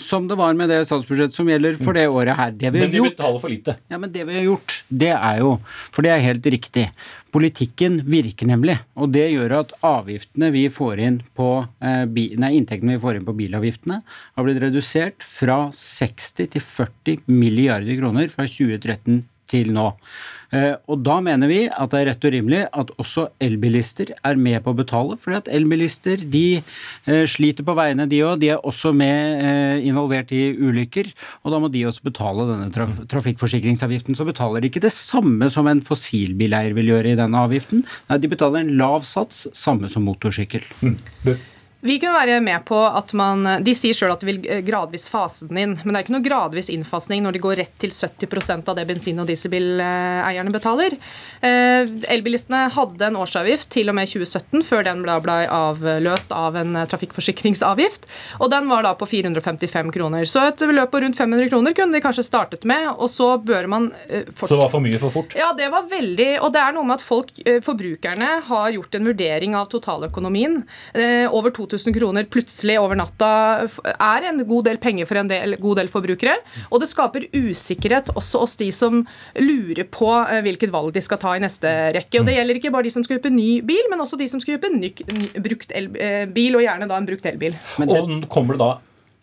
[0.00, 2.52] som det var med det statsbudsjettet som gjelder for det året her.
[2.56, 3.74] Det vi Men de gjort, betaler for lite.
[3.92, 5.50] ja, men det vi har gjort, det er jo
[5.92, 6.86] For det er helt riktig.
[7.34, 8.78] Politikken virker nemlig.
[8.96, 11.50] Og det gjør at avgiftene vi får inn på
[11.84, 12.04] eh,
[12.40, 17.98] Nei, inntektene vi får inn på bilavgiftene, har blitt redusert fra 60 til 40 milliarder
[18.00, 19.92] kroner fra 2013 til nå.
[20.52, 24.38] Eh, Og da mener vi at det er rett og rimelig at også elbilister er
[24.40, 25.18] med på å betale.
[25.20, 28.38] For at elbilister de eh, sliter på veiene, de òg.
[28.40, 31.12] De er også med eh, involvert i ulykker.
[31.44, 34.16] Og da må de også betale denne traf trafikkforsikringsavgiften.
[34.16, 37.84] Så betaler de ikke det samme som en fossilbileier vil gjøre i denne avgiften.
[38.08, 40.64] Nei, de betaler en lav sats, samme som motorsykkel.
[41.88, 45.06] Vi kunne være med på at man De sier sjøl at de vil eh, gradvis
[45.08, 45.74] fase den inn.
[45.80, 48.84] Men det er ikke noe gradvis innfasning når de går rett til 70% av det
[48.90, 50.98] bensin- og dieselbileierne betaler.
[51.40, 56.76] Eh, Elbilistene hadde en årsavgift til og med 2017, før den ble, avløst av en
[56.76, 58.04] eh, trafikkforsikringsavgift.
[58.42, 60.28] Og den var da på 455 kroner.
[60.28, 63.70] Så et beløp på rundt 500 kroner kunne de kanskje startet med, og så bør
[63.70, 65.38] man eh, Så det var for mye for fort.
[65.38, 67.32] ja, det var veldig Og det er noe med at folk,
[67.64, 70.60] forbrukerne, har gjort en vurdering av totaløkonomien.
[71.32, 73.30] Over 2000 kroner plutselig over natta
[73.94, 76.38] er en god del penger for en del, god del forbrukere.
[76.70, 79.04] Og det skaper usikkerhet også hos de som
[79.38, 82.20] lurer på eh, hvilket valg de skal ta i neste rekke.
[82.20, 84.42] Og det gjelder ikke bare de som skal kjøpe ny bil, men også de som
[84.42, 87.56] skal kjøpe ny, ny, brukt el, eh, bil, og gjerne da en brukt elbil.
[87.86, 88.74] Og kommer det da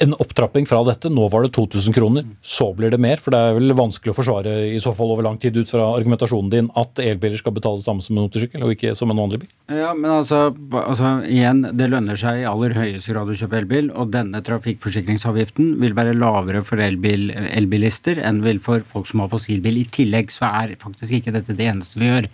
[0.03, 1.09] en opptrapping fra dette?
[1.11, 3.19] Nå var det 2000 kroner, så blir det mer?
[3.21, 5.87] For det er vel vanskelig å forsvare i så fall over lang tid ut fra
[5.95, 9.21] argumentasjonen din at elbiler skal betale det samme som en motorsykkel, og ikke som en
[9.21, 9.51] vanlig bil?
[9.71, 10.49] Ja, men altså,
[10.81, 15.75] altså igjen, det lønner seg i aller høyeste grad å kjøpe elbil, og denne trafikkforsikringsavgiften
[15.83, 19.79] vil være lavere for elbil, elbilister enn vil for folk som har fossilbil.
[19.83, 22.29] I tillegg så er faktisk ikke dette det eneste vi gjør.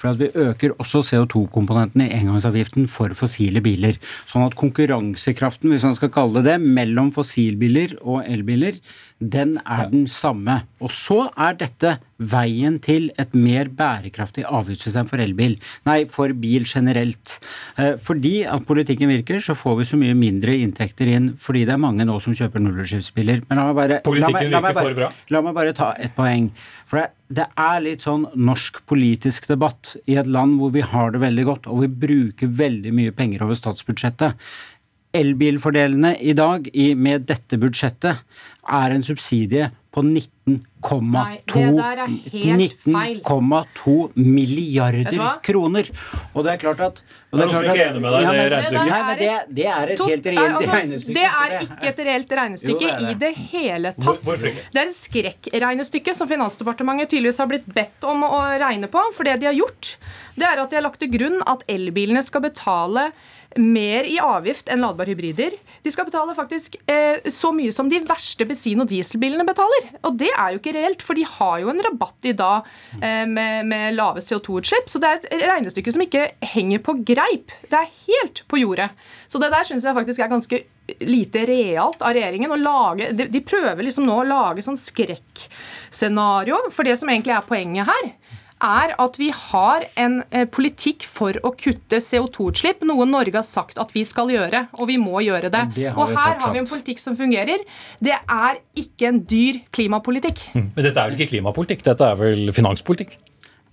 [0.00, 4.00] For at vi øker også CO2-komponenten i engangsavgiften for fossile biler.
[4.30, 8.78] Sånn at konkurransekraften, hvis man skal kalle det det, mellom fossilbiler og elbiler,
[9.20, 10.62] den er den samme.
[10.82, 15.56] Og så er dette veien til et mer bærekraftig avgiftssystem for elbil.
[15.86, 17.38] Nei, for bil generelt.
[17.78, 21.74] Eh, Fordi at politikken virker, så får vi så mye mindre inntekter inn fordi det
[21.74, 23.44] er mange nå som kjøper nullutslippsbiler.
[23.48, 25.10] Men la meg bare, la meg, la meg bare.
[25.34, 26.50] La meg bare ta et poeng.
[26.90, 27.08] For det,
[27.40, 31.48] det er litt sånn norsk politisk debatt i et land hvor vi har det veldig
[31.48, 34.36] godt, og vi bruker veldig mye penger over statsbudsjettet.
[35.14, 38.24] Elbilfordelene i dag i, med dette budsjettet
[38.64, 43.20] er en subsidie på 19,2 Nei, det der er helt feil.
[43.22, 45.90] 19,2 milliarder kroner.
[46.34, 46.98] Og det er klart at
[47.30, 48.90] og Det er noen som ikke er enig med deg i Ja, det regnestykket.
[48.90, 51.14] Nei, men det, det er et helt reelt altså, regnestykke.
[51.14, 53.12] Det er ikke et reelt regnestykke Jo, det det.
[53.14, 53.32] i det.
[53.52, 54.32] hele tatt.
[54.34, 54.66] ikke?
[54.74, 59.06] Det er et skrekkregnestykke som Finansdepartementet tydeligvis har blitt bedt om å regne på.
[59.14, 59.94] For det de har gjort,
[60.34, 63.12] det er at de har lagt til grunn at elbilene skal betale
[63.60, 65.54] mer i avgift enn ladbare hybrider.
[65.84, 69.88] De skal betale faktisk eh, så mye som de verste bensin- og dieselbilene betaler.
[70.04, 72.68] Og det er jo ikke reelt, for de har jo en rabatt i dag
[73.00, 74.90] eh, med, med lave CO2-utslipp.
[74.90, 77.54] Så det er et regnestykke som ikke henger på greip.
[77.70, 78.90] Det er helt på jordet.
[79.28, 80.62] Så det der syns jeg faktisk er ganske
[81.04, 82.52] lite realt av regjeringen.
[82.52, 86.66] å lage, de, de prøver liksom nå å lage sånn skrekkscenario.
[86.74, 88.10] For det som egentlig er poenget her,
[88.64, 93.80] er at vi har en eh, politikk for å kutte CO2-utslipp, noe Norge har sagt
[93.82, 95.64] at vi skal gjøre, og vi må gjøre det.
[95.68, 97.62] Og det og her her har vi en politikk som fungerer.
[98.02, 100.46] Det er ikke en dyr klimapolitikk.
[100.54, 103.18] Men dette er vel ikke klimapolitikk, dette er vel finanspolitikk?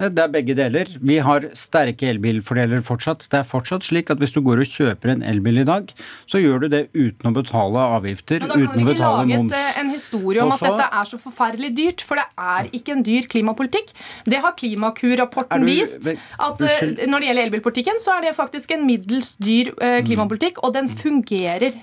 [0.01, 0.89] Det er begge deler.
[0.97, 3.27] Vi har sterke elbilfordeler fortsatt.
[3.29, 5.91] Det er fortsatt slik at hvis du går og kjøper en elbil i dag,
[6.29, 9.19] så gjør du det uten å betale avgifter, da kan uten å betale ikke betale
[9.19, 9.53] lage moms.
[9.53, 12.71] et, eh, en historie om Også, at dette er så forferdelig dyrt, for det er
[12.79, 13.93] ikke en dyr klimapolitikk.
[14.25, 16.09] Det har Klimakur-rapporten vist.
[16.39, 16.81] At uh.
[17.07, 20.89] Når det gjelder elbilpolitikken, så er det faktisk en middels dyr uh, klimapolitikk, og den
[20.89, 21.77] fungerer.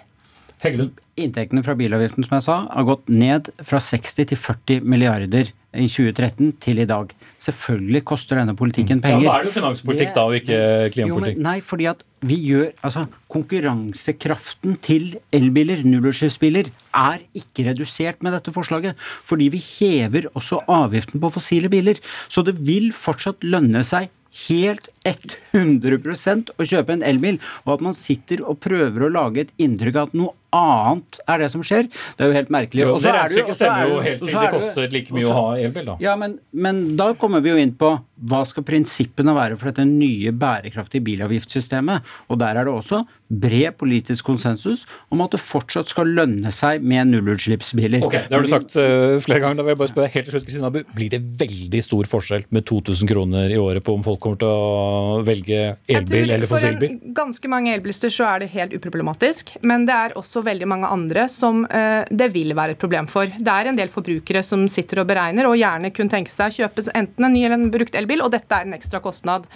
[0.63, 0.99] Heggelund?
[1.19, 5.87] Inntektene fra bilavgiften som jeg sa, har gått ned fra 60 til 40 milliarder i
[5.89, 7.13] 2013 til i dag.
[7.39, 9.29] Selvfølgelig koster denne politikken Ja, men penger.
[9.29, 11.37] Da er det jo finanspolitikk, da, og ikke Jo, klimapolitikk.
[11.39, 18.35] men nei, fordi at vi gjør Altså, konkurransekraften til elbiler, nullutslippsbiler, er ikke redusert med
[18.35, 18.97] dette forslaget.
[19.25, 22.01] Fordi vi hever også avgiften på fossile biler.
[22.29, 24.11] Så det vil fortsatt lønne seg
[24.49, 29.55] helt 100% å kjøpe en elbil, og at man sitter og prøver å lage et
[29.59, 32.85] inntrykk av at noe annet er det som skjer, det er jo helt merkelig.
[32.87, 35.13] Jo, det ikke regnestykket og så er stemmer jo helt til det er koster like
[35.15, 35.97] mye så- å ha elbil, da.
[36.01, 37.93] ja, men, men da kommer vi jo inn på
[38.29, 42.03] hva skal prinsippene være for dette nye bærekraftige bilavgiftssystemet.
[42.29, 46.83] Og der er det også bred politisk konsensus om at det fortsatt skal lønne seg
[46.83, 48.03] med nullutslippsbiler.
[48.03, 49.61] Ok, Det har du sagt uh, flere ganger.
[49.61, 50.81] Da vil jeg bare spørre helt til slutt, Kristina Abu.
[50.97, 54.51] Blir det veldig stor forskjell med 2000 kroner i året på om folk kommer til
[54.51, 56.97] å velge elbil eller For fossilbil?
[56.99, 59.55] en ganske mange elbilister så er det helt uproblematisk.
[59.63, 63.09] Men det er også også veldig mange andre som eh, det vil være et problem
[63.11, 63.27] for.
[63.29, 66.57] Det er en del forbrukere som sitter og beregner og gjerne kunne tenke seg å
[66.63, 69.49] kjøpe enten en ny eller en brukt elbil, og dette er en ekstra kostnad.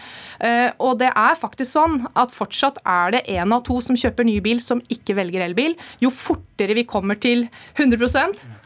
[0.42, 4.26] Eh, og det er faktisk sånn at fortsatt er det én av to som kjøper
[4.28, 5.76] ny bil som ikke velger elbil.
[6.02, 8.10] Jo fortere vi kommer til 100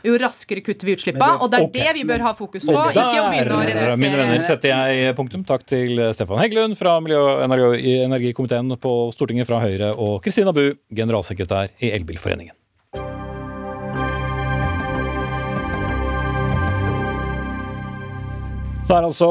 [0.06, 1.30] jo raskere kutter vi utslippene.
[1.42, 1.82] Og det er okay.
[1.82, 5.16] det vi bør ha fokus på, ikke å begynne å Der, mine venner, setter jeg
[5.18, 5.46] punktum.
[5.46, 10.54] Takk til Stefan Heggelund fra Miljø- og energi- energikomiteen på Stortinget fra Høyre, og Kristina
[10.56, 12.56] Bu, generalsekretær i Elbilforeningen.
[18.86, 19.28] Det er altså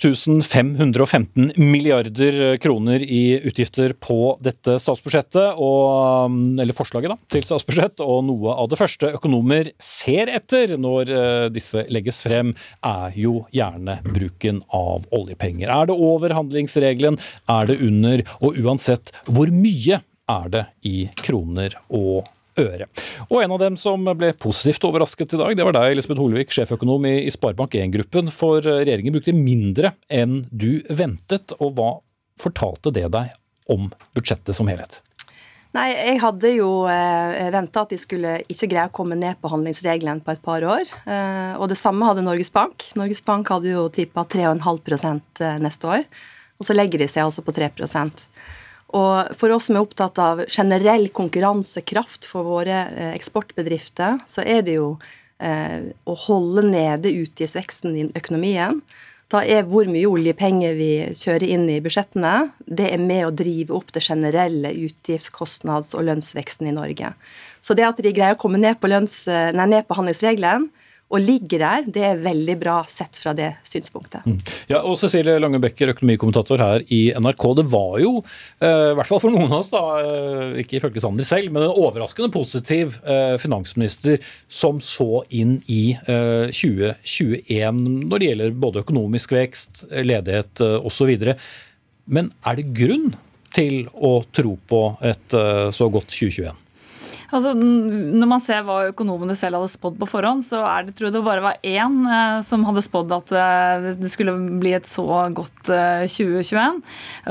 [0.00, 8.24] 1515 milliarder kroner i utgifter på dette statsbudsjettet, og, eller forslaget da, til statsbudsjett, og
[8.28, 12.54] noe av det første økonomer ser etter når eh, disse legges frem,
[12.86, 15.68] er jo gjerne bruken av oljepenger.
[15.68, 17.20] Er det over handlingsregelen?
[17.50, 18.24] Er det under?
[18.40, 22.28] Og uansett, hvor mye er det i kroner og
[22.62, 22.88] øre.
[23.28, 26.54] Og en av dem som ble positivt overrasket i dag, det var deg, Elisabeth Holvik,
[26.54, 28.30] sjeføkonom i, Sparebank 1-gruppen.
[28.34, 31.54] For eh, regjeringen brukte mindre enn du ventet.
[31.60, 31.92] Og hva
[32.40, 33.32] fortalte det deg
[33.70, 35.00] om budsjettet som helhet?
[35.76, 39.52] Nei, jeg hadde jo eh, venta at de skulle ikke greie å komme ned på
[39.52, 40.90] handlingsregelen på et par år.
[41.06, 42.88] Eh, og det samme hadde Norges Bank.
[42.98, 46.04] Norges Bank hadde jo tippa 3,5% neste år.
[46.60, 47.70] Og så legger de seg altså på 3
[48.96, 54.64] og for oss som er opptatt av generell konkurransekraft for våre eh, eksportbedrifter, så er
[54.66, 54.96] det jo
[55.38, 58.80] eh, å holde nede utgiftsveksten i økonomien.
[59.30, 63.76] Da er hvor mye oljepenger vi kjører inn i budsjettene, det er med å drive
[63.76, 67.12] opp det generelle utgiftskostnads- og lønnsveksten i Norge.
[67.62, 70.66] Så det at de greier å komme ned på, lønns, nei, ned på handlingsregelen,
[71.10, 74.22] og ligger der, det er veldig bra sett fra det synspunktet.
[74.30, 74.38] Mm.
[74.70, 77.46] Ja, og Cecilie Lange Becker, økonomikommentator her i NRK.
[77.58, 78.12] Det var jo,
[78.62, 81.66] eh, i hvert fall for noen av oss, da, eh, ikke ifølge Sander selv, men
[81.66, 88.84] en overraskende positiv eh, finansminister som så inn i eh, 2021 når det gjelder både
[88.84, 91.10] økonomisk vekst, ledighet osv.
[92.06, 93.10] Men er det grunn
[93.54, 95.34] til å tro på et
[95.74, 96.54] så godt 2021?
[97.30, 101.08] Altså, når man ser hva økonomene selv hadde spådd på forhånd, så er det, tror
[101.08, 104.88] jeg det bare var én eh, som hadde spådd at eh, det skulle bli et
[104.90, 106.82] så godt eh, 2021.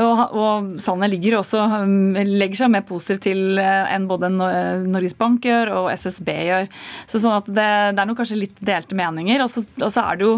[0.05, 5.17] Og, og Sanner ligger også, um, legger seg mer positivt til eh, enn både Norges
[5.19, 6.69] Bank gjør og SSB gjør.
[7.09, 9.43] Så sånn at det, det er nok kanskje litt delte meninger.
[9.43, 10.35] Og så, og så er det jo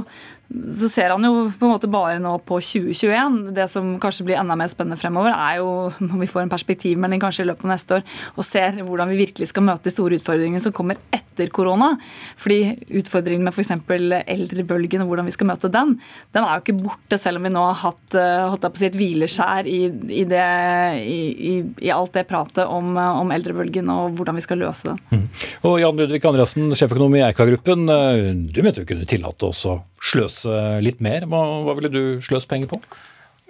[0.51, 3.53] så ser han jo på en måte bare nå på 2021.
[3.55, 5.69] Det som kanskje blir enda mer spennende fremover, er jo
[6.03, 8.03] når vi får en perspektivmelding kanskje i løpet av neste år
[8.35, 11.95] og ser hvordan vi virkelig skal møte de store utfordringene som kommer etter korona.
[12.37, 13.71] Fordi utfordringen med f.eks.
[14.29, 15.95] eldrebølgen og hvordan vi skal møte den,
[16.35, 18.77] den er jo ikke borte selv om vi nå har hatt eh, holdt jeg på
[18.77, 19.79] å si, et hvileskjær i,
[20.21, 20.45] i, det,
[21.01, 21.19] i,
[21.51, 21.53] i,
[21.87, 24.99] i alt det pratet om, om eldrebølgen og hvordan vi skal løse den.
[25.09, 25.25] Mm.
[25.69, 27.87] Og Jan Ludvig Andreassen, sjeføkonom i Eika-gruppen.
[27.89, 31.25] eh, Du mente vi kunne tillate oss å sløse litt mer.
[31.29, 32.79] Hva, hva ville du sløst penger på?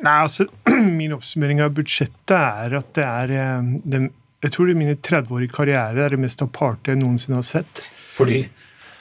[0.01, 0.47] Nei, altså,
[0.99, 4.10] Min oppsummering av budsjettet er at det er eh, den,
[4.41, 7.84] Jeg tror det er mine 30-årige karriere er det mest aparte jeg noensinne har sett.
[8.15, 8.43] Fordi?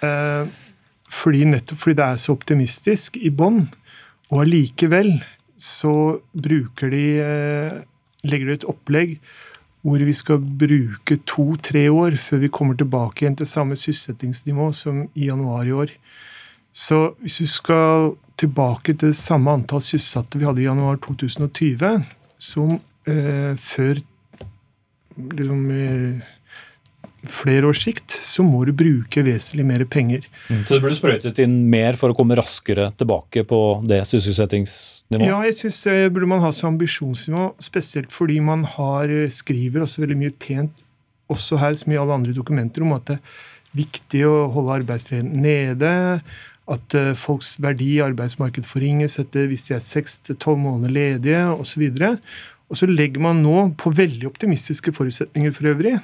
[0.05, 0.49] Eh,
[1.11, 3.63] fordi nettopp fordi det er så optimistisk i bånn.
[4.31, 5.15] Og allikevel
[5.61, 5.95] så
[6.33, 7.79] bruker de eh,
[8.21, 9.15] Legger de et opplegg
[9.81, 15.07] hvor vi skal bruke to-tre år før vi kommer tilbake igjen til samme sysselsettingsnivå som
[15.17, 15.95] i januar i år.
[16.73, 22.05] Så hvis du skal tilbake til samme antall sysselsatte vi hadde i januar 2020,
[22.37, 22.77] som
[23.09, 24.03] eh, før
[25.17, 26.29] liksom, eh,
[27.29, 30.25] flere års sikt, så må du bruke vesentlig mer penger.
[30.49, 35.29] Så det burde sprøytet inn mer for å komme raskere tilbake på det sysselsettingsnivået?
[35.29, 40.05] Ja, jeg syns det burde man ha som ambisjonsnivå, spesielt fordi man har, skriver også
[40.07, 40.81] veldig mye pent,
[41.31, 45.45] også her som i alle andre dokumenter, om at det er viktig å holde arbeidsledigheten
[45.45, 45.93] nede,
[46.71, 50.95] at eh, folks verdi i arbeidsmarkedet forringes etter hvis de er seks til tolv måneder
[50.95, 51.85] ledige, osv.
[51.91, 52.15] Og så
[52.87, 55.99] legger man nå, på veldig optimistiske forutsetninger for øvrig,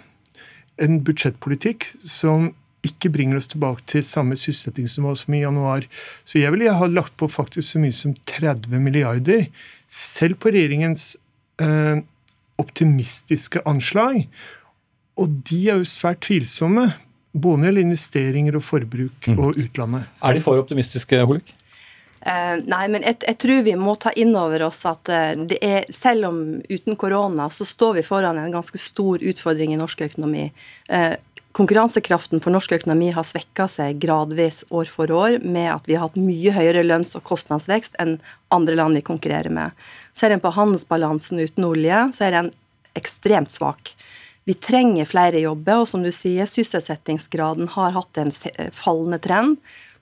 [0.83, 2.50] en budsjettpolitikk som
[2.87, 5.87] ikke bringer oss tilbake til samme sysselsettingsnivå som i januar.
[6.24, 9.48] Så jeg ville ha lagt på faktisk så mye som 30 milliarder,
[9.90, 11.16] selv på regjeringens
[11.62, 12.02] eh,
[12.62, 14.26] optimistiske anslag.
[15.16, 16.90] Og de er jo svært tvilsomme,
[17.37, 20.11] både når det gjelder investeringer og forbruk og utlandet.
[20.24, 21.55] Er de for optimistiske, Holik?
[22.27, 25.61] Eh, nei, men jeg, jeg tror vi må ta inn over oss at eh, det
[25.62, 30.03] er, selv om uten korona, så står vi foran en ganske stor utfordring i norsk
[30.09, 30.49] økonomi.
[30.91, 31.15] Eh,
[31.57, 36.09] konkurransekraften for norsk økonomi har svekka seg gradvis år for år med at vi har
[36.09, 38.19] hatt mye høyere lønns- og kostnadsvekst enn
[38.53, 39.87] andre land vi konkurrerer med.
[40.11, 42.53] Ser en på handelsbalansen uten olje, så er den
[42.99, 43.95] ekstremt svak.
[44.47, 48.35] Vi trenger flere jobber, og som du sier, sysselsettingsgraden har hatt en
[48.75, 49.57] fallende trend.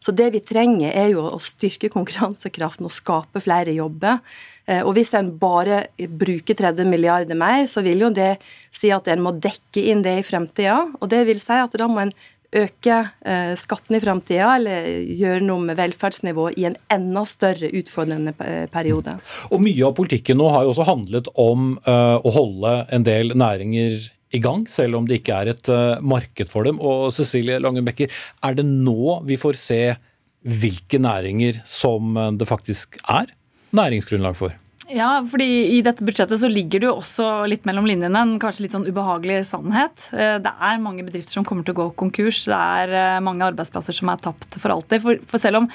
[0.04, 4.20] Så det vi trenger, er jo å styrke konkurransekraften og skape flere jobber.
[4.68, 8.34] Eh, og hvis en bare bruker 30 milliarder mer, så vil jo det
[8.74, 10.82] si at en må dekke inn det i fremtida.
[11.00, 12.12] Og det vil si at da må en
[12.54, 18.36] øke eh, skatten i framtida, eller gjøre noe med velferdsnivået i en enda større utfordrende
[18.72, 19.16] periode.
[19.50, 23.32] Og Mye av politikken nå har jo også handlet om uh, å holde en del
[23.40, 24.04] næringer
[24.34, 26.80] i gang, selv om det ikke er et uh, marked for dem.
[26.82, 28.10] Og Cecilie Langebekker,
[28.42, 29.80] er det nå vi får se
[30.44, 33.30] hvilke næringer som det faktisk er
[33.72, 34.52] næringsgrunnlag for?
[34.92, 35.46] Ja, fordi
[35.78, 38.84] i dette budsjettet så ligger det jo også litt mellom linjene en kanskje litt sånn
[38.84, 40.10] ubehagelig sannhet.
[40.12, 42.42] Eh, det er mange bedrifter som kommer til å gå konkurs.
[42.50, 45.00] Det er eh, mange arbeidsplasser som er tapt for alltid.
[45.00, 45.68] For, for selv om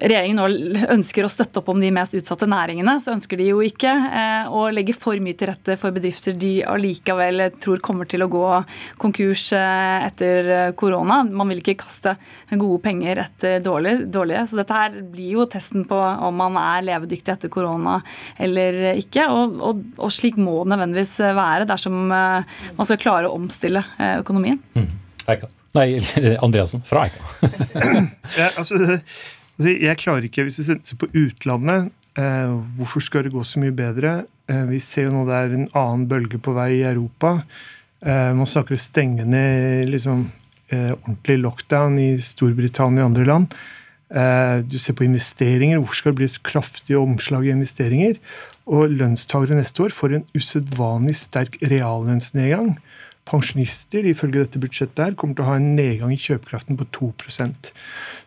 [0.00, 3.60] regjeringen nå ønsker å støtte opp om de mest utsatte næringene, så ønsker de jo
[3.66, 8.24] ikke eh, å legge for mye til rette for bedrifter de allikevel tror kommer til
[8.24, 8.46] å gå
[9.02, 11.20] konkurs etter korona.
[11.28, 12.16] Man vil ikke kaste
[12.48, 14.08] gode penger etter dårlige.
[14.08, 14.48] dårlige.
[14.48, 18.00] Så dette her blir jo testen på om man er levedyktig etter korona.
[18.38, 19.26] eller eller ikke.
[19.32, 23.84] Og, og, og, slik må det nødvendigvis være dersom eh, man skal klare å omstille
[23.98, 24.60] eh, økonomien.
[24.76, 24.88] Mm.
[25.32, 25.50] Eika.
[25.74, 25.88] Nei,
[26.44, 27.50] Andreassen fra Eika.
[28.40, 28.98] ja, altså,
[29.58, 33.74] jeg klarer ikke, hvis du ser på utlandet eh, Hvorfor skal det gå så mye
[33.74, 34.22] bedre?
[34.44, 37.38] Vi ser jo nå det er en annen bølge på vei i Europa.
[38.04, 40.26] Eh, man snakker om å stenge ned liksom,
[40.74, 43.56] ordentlig lockdown i Storbritannia og andre land.
[44.14, 45.80] Eh, du ser på investeringer.
[45.82, 48.18] Hvor skal det bli et kraftig omslag i investeringer?
[48.64, 52.76] Og lønnstakere neste år får en usedvanlig sterk reallønnsnedgang.
[53.28, 57.70] Pensjonister ifølge dette budsjettet her, kommer til å ha en nedgang i kjøpekraften på 2%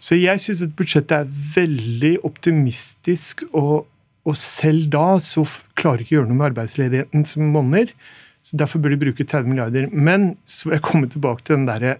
[0.02, 3.86] Så jeg syns at budsjettet er veldig optimistisk, og,
[4.26, 5.46] og selv da så
[5.78, 7.94] klarer ikke å gjøre noe med arbeidsledigheten som monner.
[8.42, 9.90] Så Derfor bør de bruke 30 milliarder.
[9.92, 11.98] Men så vil jeg komme tilbake til den derre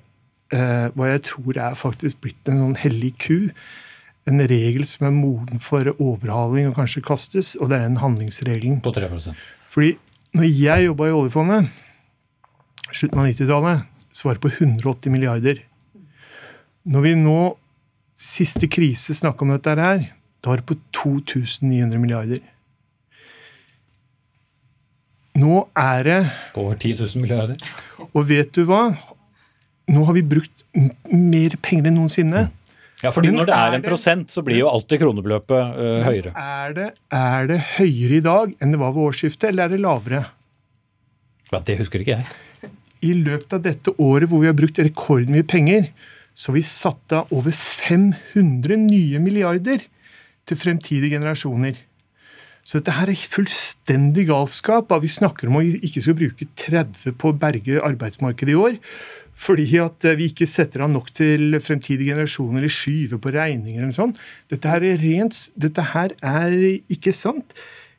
[0.54, 3.38] eh, hva jeg tror er faktisk blitt en sånn hellig ku.
[4.28, 8.82] En regel som er moden for overhaling og kanskje kastes, og det er den handlingsregelen.
[8.84, 9.32] På 3%
[9.72, 9.96] Fordi
[10.36, 11.70] når jeg jobba i oljefondet,
[12.92, 15.64] slutten av 90-tallet, så var det på 180 milliarder.
[16.88, 17.40] Når vi nå,
[18.18, 20.06] siste krise, snakker om dette her,
[20.44, 22.42] da var det på 2900 milliarder.
[25.38, 26.22] Nå er det
[26.56, 27.62] På over 10 000 milliarder.
[28.12, 28.90] Og vet du hva?
[29.88, 30.64] nå har vi brukt
[31.12, 32.48] mer penger enn noensinne.
[33.04, 36.32] Ja, fordi Når det er en prosent, så blir jo alltid kronebeløpet uh, høyere.
[36.34, 39.82] Er det, er det, høyere i dag enn det var ved årsskiftet, eller er det
[39.84, 40.24] lavere?
[41.52, 42.72] Ja, Det husker ikke jeg.
[43.06, 45.92] I løpet av dette året hvor vi har brukt rekordmye penger,
[46.34, 49.86] så har vi satt av over 500 nye milliarder
[50.48, 51.78] til fremtidige generasjoner.
[52.68, 54.90] Så dette her er fullstendig galskap.
[55.02, 58.82] Vi snakker om å ikke skal bruke 30 på å berge arbeidsmarkedet i år.
[59.38, 63.84] Fordi at eh, vi ikke setter av nok til fremtidige generasjoner eller skyver på regninger
[63.84, 64.16] eller sånn.
[64.50, 66.58] Dette her er rent Dette her er
[66.94, 67.54] ikke sant.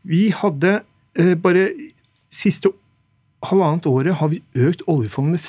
[0.09, 0.81] Vi hadde
[1.19, 1.71] eh, bare
[2.29, 2.73] siste
[3.47, 5.45] halvannet året har vi økt oljefondet med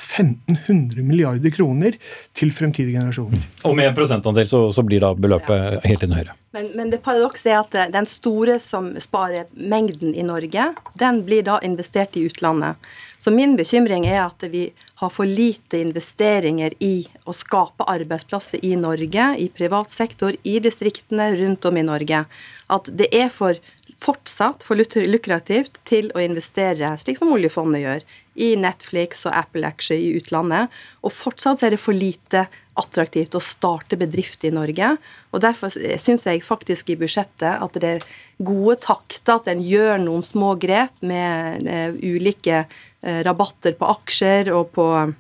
[0.68, 1.96] 1500 milliarder kroner
[2.38, 3.42] til fremtidige generasjoner.
[3.66, 6.36] Og med en prosentandel så, så blir da beløpet helt inn høyere.
[6.54, 10.72] Men, men det paradokset er at eh, den store som sparer mengden i Norge,
[11.02, 12.78] den blir da investert i utlandet.
[13.20, 14.70] Så min bekymring er at vi
[15.02, 21.34] har for lite investeringer i å skape arbeidsplasser i Norge, i privat sektor, i distriktene
[21.36, 22.24] rundt om i Norge.
[22.72, 23.60] At det er for
[24.00, 28.08] fortsatt for lukrativt til å investere, slik som oljefondet gjør,
[28.40, 30.72] i Netflix og Apple-aksjer i utlandet.
[31.04, 32.46] Og fortsatt er det for lite
[32.80, 34.94] attraktivt å starte bedrift i Norge.
[35.32, 38.06] og Derfor syns jeg faktisk i budsjettet at det er
[38.38, 44.54] gode takter, at en gjør noen små grep med uh, ulike uh, rabatter på aksjer
[44.56, 45.12] og på uh,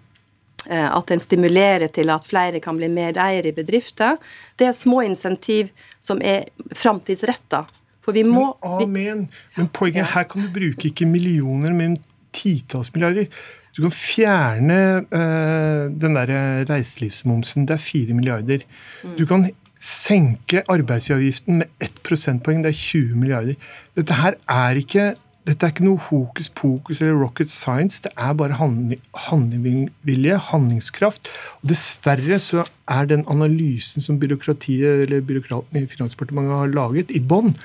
[0.69, 4.15] at en stimulerer til at flere kan bli medeiere i bedrifter.
[4.55, 7.65] Det er små insentiv som er framtidsretta.
[8.09, 9.23] For vi må men, Amen.
[9.57, 11.95] Men poenget her kan du bruke ikke millioner, men
[12.33, 13.29] titalls milliarder.
[13.77, 14.79] Du kan fjerne
[15.13, 17.67] uh, den der reiselivsmomsen.
[17.69, 18.65] Det er fire milliarder.
[19.03, 19.15] Mm.
[19.19, 19.45] Du kan
[19.79, 22.63] senke arbeidsgiveravgiften med ett prosentpoeng.
[22.65, 23.73] Det er 20 milliarder.
[23.95, 25.13] Dette her er ikke
[25.47, 28.03] dette er ikke noe hokus pokus eller rocket science.
[28.03, 31.29] Det er bare handlingsvilje, handlingskraft.
[31.61, 37.23] Og dessverre så er den analysen som byråkratiet eller byråkratene i Finansdepartementet har laget, i
[37.23, 37.55] bånn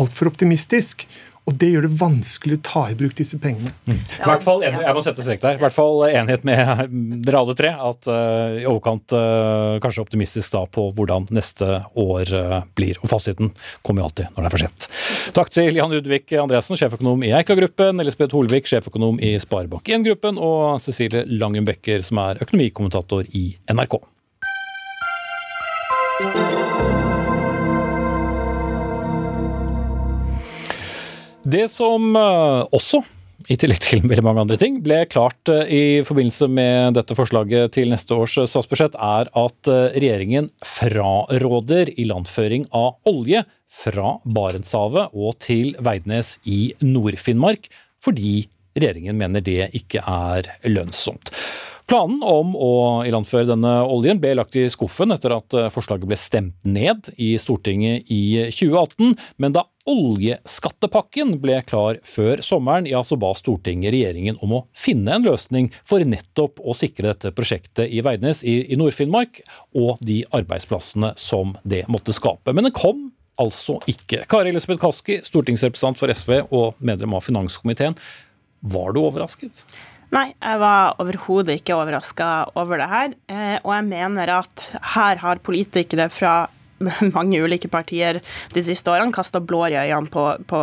[0.00, 1.06] altfor optimistisk.
[1.48, 3.72] Og det gjør det vanskelig å ta i bruk disse pengene.
[3.88, 3.96] Mm.
[3.96, 5.56] I hvert fall, Jeg må sette strek der.
[5.56, 6.92] I hvert fall enighet med
[7.26, 7.72] dere alle tre.
[7.74, 13.00] At uh, i overkant uh, kanskje optimistisk da på hvordan neste år uh, blir.
[13.00, 13.54] Og fasiten
[13.86, 14.88] kommer jo alltid når det er for sent.
[15.40, 21.24] Takk til Jan Udvik Andresen, sjeføkonom i Eika-gruppen, Elisabeth Holvik, sjeføkonom i Sparebank1-gruppen, og Cecilie
[21.40, 23.98] Langen Becker, som er økonomikommentator i NRK.
[31.50, 33.00] Det som eh, også
[33.50, 37.72] i tillegg til veldig mange andre ting, ble klart eh, i forbindelse med dette forslaget
[37.74, 45.40] til neste års eh, statsbudsjett, er at regjeringen fraråder ilandføring av olje fra Barentshavet og
[45.42, 47.66] til Veidnes i Nord-Finnmark,
[48.04, 48.44] fordi
[48.76, 51.32] regjeringen mener det ikke er lønnsomt.
[51.90, 52.72] Planen om å
[53.08, 58.06] ilandføre denne oljen ble lagt i skuffen etter at forslaget ble stemt ned i Stortinget
[58.14, 64.56] i 2018, men da oljeskattepakken ble klar før sommeren, ja, så ba Stortinget regjeringen om
[64.58, 69.42] å finne en løsning for nettopp å sikre dette prosjektet i Veidnes i, i Nord-Finnmark,
[69.76, 72.54] og de arbeidsplassene som det måtte skape.
[72.54, 73.08] Men det kom
[73.40, 74.24] altså ikke.
[74.30, 77.96] Kari Elisabeth Kaski, stortingsrepresentant for SV og medlem av finanskomiteen.
[78.60, 79.64] Var du overrasket?
[80.10, 82.28] Nei, jeg var overhodet ikke overraska
[82.58, 83.12] over det her.
[83.30, 84.64] Eh, og jeg mener at
[84.96, 86.34] her har politikere fra
[87.16, 88.20] mange ulike partier
[88.54, 90.60] de siste årene kasta blår i øynene på, på,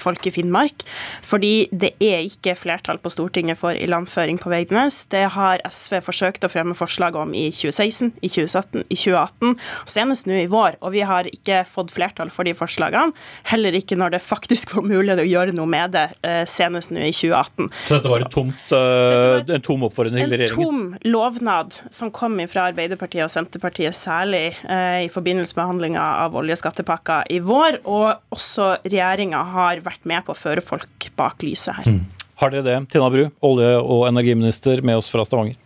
[0.00, 0.84] folk i Finnmark.
[1.26, 5.04] Fordi det er ikke flertall på Stortinget for ilandføring på Veidnes.
[5.12, 9.56] Det har SV forsøkt å fremme forslag om i 2016, i 2017, i 2018,
[9.94, 10.78] senest nå i vår.
[10.82, 13.14] Og vi har ikke fått flertall for de forslagene.
[13.52, 17.02] Heller ikke når det faktisk var mulig å gjøre noe med det, eh, senest nå
[17.04, 17.70] i 2018.
[17.86, 20.52] Så dette var, tomt, uh, en tom oppfordring til regjeringen?
[20.52, 26.36] En tom lovnad som kom fra Arbeiderpartiet og Senterpartiet, særlig uh, i forbindelse behandlinga av
[26.38, 31.80] oljeskattepakka i vår, og også regjeringa har vært med på å føre folk bak lyset
[31.80, 31.88] her.
[31.88, 32.02] Mm.
[32.42, 35.58] Har dere det, Tina Bru, olje- og energiminister med oss fra Stavanger?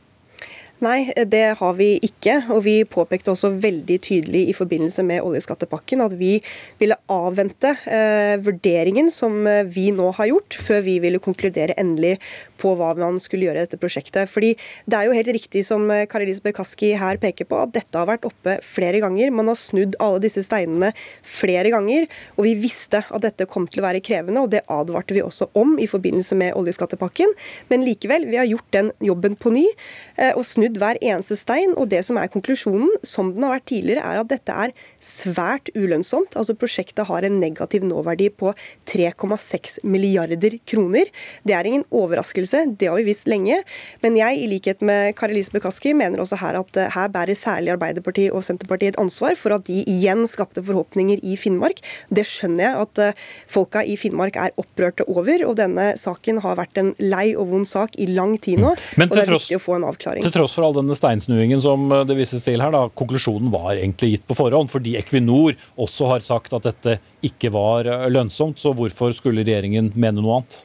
[0.84, 2.34] Nei, det har vi ikke.
[2.52, 6.34] Og vi påpekte også veldig tydelig i forbindelse med oljeskattepakken at vi
[6.80, 9.38] ville avvente eh, vurderingen som
[9.72, 12.16] vi nå har gjort, før vi ville konkludere endelig
[12.60, 14.30] på hva man skulle gjøre i dette prosjektet.
[14.30, 14.52] Fordi
[14.88, 17.96] det er jo helt riktig som eh, Kari Elisabeth Kaski her peker på, at dette
[17.96, 19.32] har vært oppe flere ganger.
[19.34, 20.92] Man har snudd alle disse steinene
[21.24, 25.16] flere ganger, og vi visste at dette kom til å være krevende, og det advarte
[25.16, 27.32] vi også om i forbindelse med oljeskattepakken.
[27.72, 31.74] Men likevel, vi har gjort den jobben på ny eh, og snudd hver eneste stein.
[31.78, 35.70] Og det som er konklusjonen, som den har vært tidligere, er at dette er svært
[35.76, 36.34] ulønnsomt.
[36.34, 38.52] Altså Prosjektet har en negativ nåverdi på
[38.90, 41.10] 3,6 milliarder kroner.
[41.46, 43.60] Det er ingen overraskelse, det har vi visst lenge.
[44.02, 47.38] Men jeg, i likhet med Kari Elisabeth Kaski, mener også her at eh, her bærer
[47.38, 51.82] særlig Arbeiderpartiet og Senterpartiet et ansvar for at de igjen skapte forhåpninger i Finnmark.
[52.10, 56.58] Det skjønner jeg at eh, folka i Finnmark er opprørte over, og denne saken har
[56.60, 58.74] vært en lei og vond sak i lang tid nå.
[58.96, 60.26] Men og det er tross, viktig å få en avklaring.
[60.26, 63.74] Til tross for all denne steinsnuingen som eh, det vises til her, da, konklusjonen var
[63.76, 64.72] egentlig gitt på forhånd.
[64.72, 68.60] fordi Equinor også har sagt at dette ikke var eh, lønnsomt.
[68.62, 70.62] Så hvorfor skulle regjeringen mene noe annet?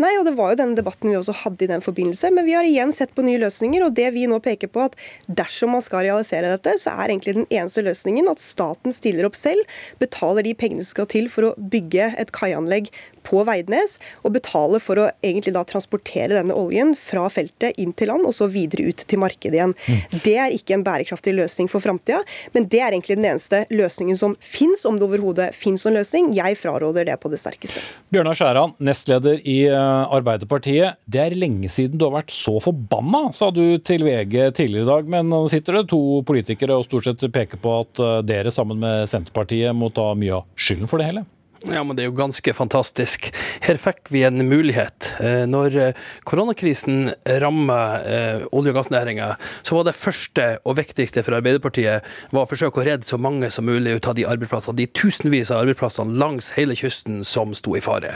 [0.00, 2.30] Nei, og Det var jo denne debatten vi også hadde i den forbindelse.
[2.32, 3.84] Men vi har igjen sett på nye løsninger.
[3.84, 4.96] og det vi nå peker på at
[5.28, 9.36] Dersom man skal realisere dette, så er egentlig den eneste løsningen at staten stiller opp
[9.36, 9.60] selv,
[10.00, 12.88] betaler de pengene som skal til for å bygge et kaianlegg
[13.26, 18.10] på Veidnes og betale for å egentlig da transportere denne oljen fra feltet inn til
[18.12, 19.74] land og så videre ut til markedet igjen.
[19.86, 20.20] Mm.
[20.24, 22.22] Det er ikke en bærekraftig løsning for framtida,
[22.54, 26.30] men det er egentlig den eneste løsningen som fins, om det overhodet fins noen løsning.
[26.36, 27.82] Jeg fraråder det på det sterkeste.
[28.12, 31.00] Bjørnar Skjæran, nestleder i eh, Arbeiderpartiet.
[31.10, 34.90] Det er lenge siden du har vært så forbanna, sa du til VG tidligere i
[34.90, 35.10] dag.
[35.16, 38.80] Men nå sitter det to politikere og stort sett peker på at eh, dere sammen
[38.82, 41.26] med Senterpartiet må ta mye av skylden for det hele.
[41.68, 43.26] Ja, men Det er jo ganske fantastisk.
[43.60, 45.10] Her fikk vi en mulighet.
[45.20, 47.10] Eh, når eh, koronakrisen
[47.42, 52.48] rammet eh, olje- og gassnæringa, så var det første og viktigste for Arbeiderpartiet var å
[52.48, 56.16] forsøke å redde så mange som mulig ut av de arbeidsplassene, de tusenvis av arbeidsplassene
[56.22, 58.14] langs hele kysten som sto i fare.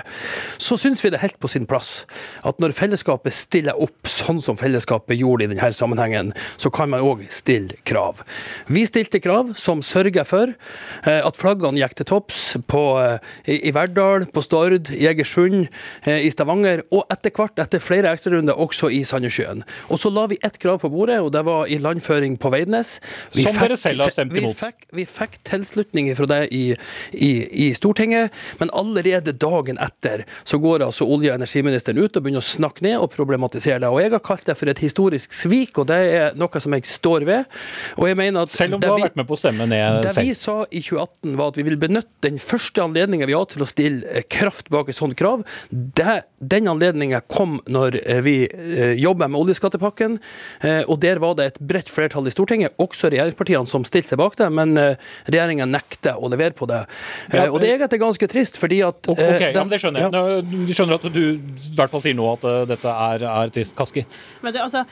[0.57, 2.07] Så syns vi det er helt på sin plass
[2.49, 7.05] at når fellesskapet stiller opp sånn som fellesskapet gjorde i denne sammenhengen, så kan man
[7.05, 8.25] òg stille krav.
[8.73, 10.57] Vi stilte krav som sørger for
[11.05, 12.85] at flaggene gikk til topps på
[13.45, 15.67] i, Verdal, på Stord, i Egersund,
[16.05, 19.65] eh, i Stavanger, og etter hvert, etter flere ekstrarunder, også i Sandnessjøen.
[19.93, 22.99] Og så la vi ett krav på bordet, og det var i landføring på Veidnes.
[23.35, 24.55] Vi Som fikk, dere selv har stemt imot.
[24.55, 26.65] Vi fikk, vi fikk tilslutning fra det i,
[27.13, 27.33] i,
[27.67, 32.45] i, Stortinget, men allerede dagen etter så går altså olje- og energiministeren ut og begynner
[32.45, 33.91] å snakke ned og problematisere det.
[33.91, 36.87] Og jeg har kalt det for et historisk svik, og det er noe som jeg
[36.89, 37.51] står ved.
[37.99, 39.85] Og jeg mener at Selv om du har vi, vært med på å stemme ned
[39.85, 40.03] selv?
[40.07, 43.35] Det vi sa i 2018 var at vi vil benytte den første anledningen takker vi
[43.35, 45.45] ja til å stille kraft bak et sånt krav.
[45.71, 48.49] Det, den anledningen kom når vi
[49.01, 50.19] jobber med oljeskattepakken,
[50.87, 54.37] og der var det et bredt flertall i Stortinget, også regjeringspartiene, som stilte seg bak
[54.37, 56.85] det, men regjeringa nekter å levere på det.
[57.49, 60.13] Og det er egentlig ganske trist, fordi at Ok, ja, men det skjønner jeg.
[60.13, 60.41] Ja.
[60.45, 63.75] Du skjønner at du i hvert fall sier nå at dette er, er trist.
[63.79, 64.05] Kaski?
[64.45, 64.85] Men det, altså,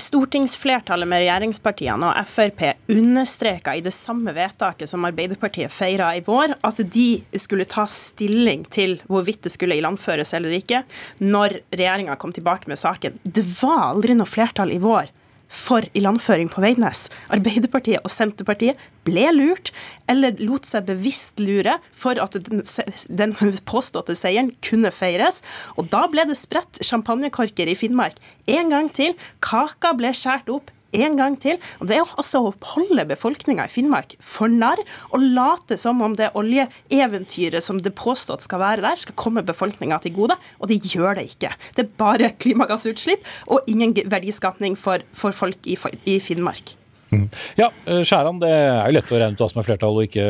[0.00, 6.56] Stortingsflertallet med regjeringspartiene og Frp understreka i det samme vedtaket som Arbeiderpartiet feira i vår,
[6.64, 7.08] at de
[7.40, 10.84] skulle ta stilling til hvorvidt det skulle ilandføres eller ikke,
[11.24, 13.18] når regjeringa kom tilbake med saken.
[13.24, 15.10] Det var aldri noe flertall i vår
[15.54, 17.06] for ilandføring på Veidnes.
[17.34, 19.70] Arbeiderpartiet og Senterpartiet ble lurt,
[20.10, 22.64] eller lot seg bevisst lure for at den,
[23.08, 23.34] den
[23.68, 25.42] påståtte seieren kunne feires.
[25.78, 28.18] Og da ble det spredt champagnekorker i Finnmark
[28.50, 29.14] en gang til.
[29.44, 31.58] Kaka ble skåret opp en gang til.
[31.80, 36.16] Og Det er altså å holde befolkninga i Finnmark for narr og late som om
[36.18, 40.82] det oljeeventyret som det påstått skal være der, skal komme befolkninga til gode, og det
[40.84, 41.52] gjør det ikke.
[41.76, 45.78] Det er bare klimagassutslipp og ingen verdiskapning for, for folk i,
[46.08, 46.76] i Finnmark.
[47.14, 47.28] Mm.
[47.60, 50.26] Ja, Skjæran, det er jo lett å regne ut hva som er flertall og ikke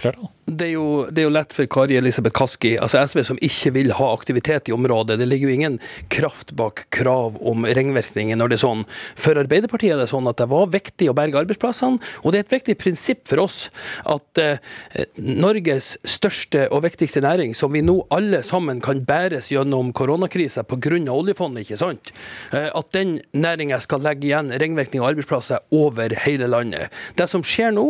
[0.00, 0.30] flertall?
[0.50, 3.72] det er, jo, det er jo lett for Kari Elisabeth Kaski, altså SV, som ikke
[3.76, 5.18] vil ha aktivitet i området.
[5.20, 5.78] Det ligger jo ingen
[6.12, 8.84] kraft bak krav om ringvirkninger når det er sånn.
[9.18, 12.46] For Arbeiderpartiet er det sånn at det var viktig å berge arbeidsplassene, og det er
[12.46, 13.58] et viktig prinsipp for oss
[14.10, 14.58] at eh,
[15.20, 20.98] Norges største og viktigste næring, som vi nå alle sammen kan bæres gjennom koronakrisa pga.
[21.10, 22.12] oljefondet, ikke sant,
[22.52, 26.92] eh, at den næringa skal legge igjen ringvirkninger og arbeidsplasser over hele landet.
[27.16, 27.86] Det som skjer nå,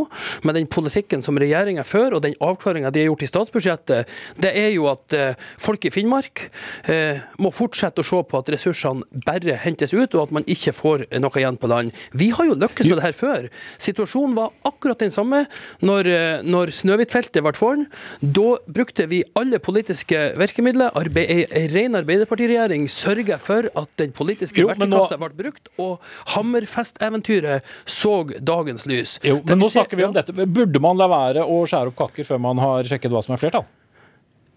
[0.47, 4.53] med den politikken som regjeringa fører, og den avklaringa de har gjort i statsbudsjettet, det
[4.59, 6.47] er jo at eh, folk i Finnmark
[6.91, 10.74] eh, må fortsette å se på at ressursene bare hentes ut, og at man ikke
[10.76, 11.95] får noe igjen på land.
[12.16, 13.49] Vi har jo lykkes med det her før.
[13.81, 15.45] Situasjonen var akkurat den samme
[15.85, 17.87] når, eh, når Snøhvitfeltet ble foran.
[18.20, 20.95] Da brukte vi alle politiske virkemidler.
[20.99, 25.99] Arbeid, en ren Arbeiderpartiregjering sørger for at den politiske verktøykassa ble brukt, og
[26.35, 28.09] Hammerfest-eventyret så
[28.40, 29.18] dagens lys.
[29.26, 30.34] Jo, men nå snakker vi om dette.
[30.34, 33.42] Burde man la være å skjære opp kaker før man har sjekket hva som er
[33.42, 33.68] flertall?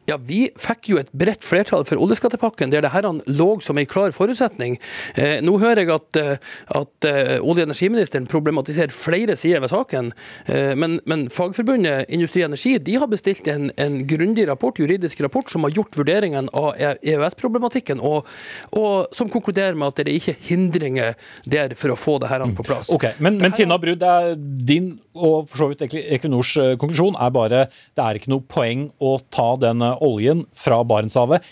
[0.10, 3.88] Ja, Vi fikk jo et bredt flertall for oljeskattepakken, der det her lå som en
[3.88, 4.78] klar forutsetning.
[5.16, 6.38] Eh, nå hører jeg at, eh,
[6.76, 10.12] at eh, olje- og energiministeren problematiserer flere sider ved saken.
[10.48, 15.22] Eh, men, men, Fagforbundet Industri og Energi de har bestilt en, en grundig rapport, juridisk
[15.24, 18.28] rapport som har gjort vurderingen av EØS-problematikken, og,
[18.76, 21.16] og, som konkluderer med at det er ikke hindringer
[21.48, 22.92] der for å få det her på plass.
[22.94, 24.04] Ok, Men, men Tina Brud,
[24.68, 28.88] din og for så vidt Equinors eh, konklusjon er bare det er ikke noe poeng
[29.04, 31.44] å ta den oljen fra Barentshavet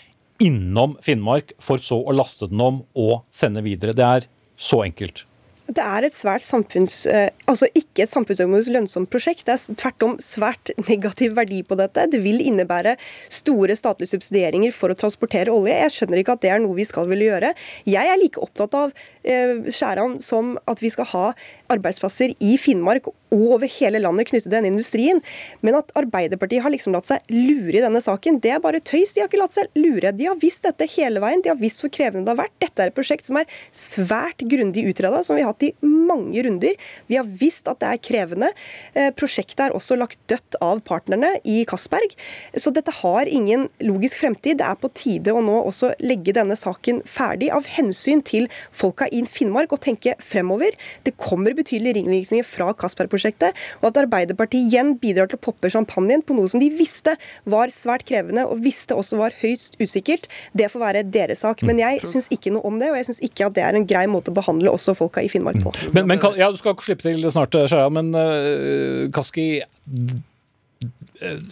[0.42, 3.94] innom Finnmark, for så å laste den om og sende videre.
[3.94, 4.26] Det er
[4.58, 5.24] så enkelt.
[5.70, 9.44] Det er et svært samfunns, eh, altså ikke et samfunnsøkonomisk lønnsomt prosjekt.
[9.46, 12.08] Det er tvert om svært negativ verdi på dette.
[12.10, 12.96] Det vil innebære
[13.30, 15.76] store statlige subsidieringer for å transportere olje.
[15.84, 17.52] Jeg skjønner ikke at det er noe vi skal ville gjøre.
[17.86, 21.26] Jeg er like opptatt av eh, Skjæran som at vi skal ha
[21.72, 25.20] arbeidsplasser i Finnmark og over hele landet knyttet til denne industrien.
[25.64, 29.14] Men at Arbeiderpartiet har liksom latt seg lure i denne saken, det er bare tøys.
[29.14, 30.12] De har ikke latt seg lure.
[30.16, 31.42] De har visst dette hele veien.
[31.44, 32.56] De har visst hvor krevende det har vært.
[32.62, 36.44] Dette er et prosjekt som er svært grundig utreda, som vi har hatt i mange
[36.44, 36.76] runder.
[37.08, 38.52] Vi har visst at det er krevende.
[38.92, 42.16] Eh, prosjektet er også lagt dødt av partnerne i Castberg.
[42.58, 44.60] Så dette har ingen logisk fremtid.
[44.60, 49.08] Det er på tide å nå også legge denne saken ferdig av hensyn til folka
[49.12, 50.76] i Finnmark og tenke fremover.
[51.06, 56.24] Det kommer betydelige ringvirkninger fra Castberg-prosjektet, og at Arbeiderpartiet igjen bidrar til å poppe champagnen
[56.26, 57.16] på noe som de visste
[57.48, 61.62] var svært krevende og visste også var høyst usikkert, det får være deres sak.
[61.66, 63.88] Men jeg syns ikke noe om det, og jeg syns ikke at det er en
[63.88, 65.74] grei måte å behandle også folka i Finnmark på.
[65.96, 69.64] Men, men ja, Du skal slippe til snart, Skjæran, men uh, Kaski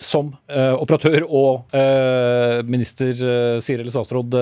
[0.01, 4.37] som uh, operatør og uh, minister sier, eller statsråd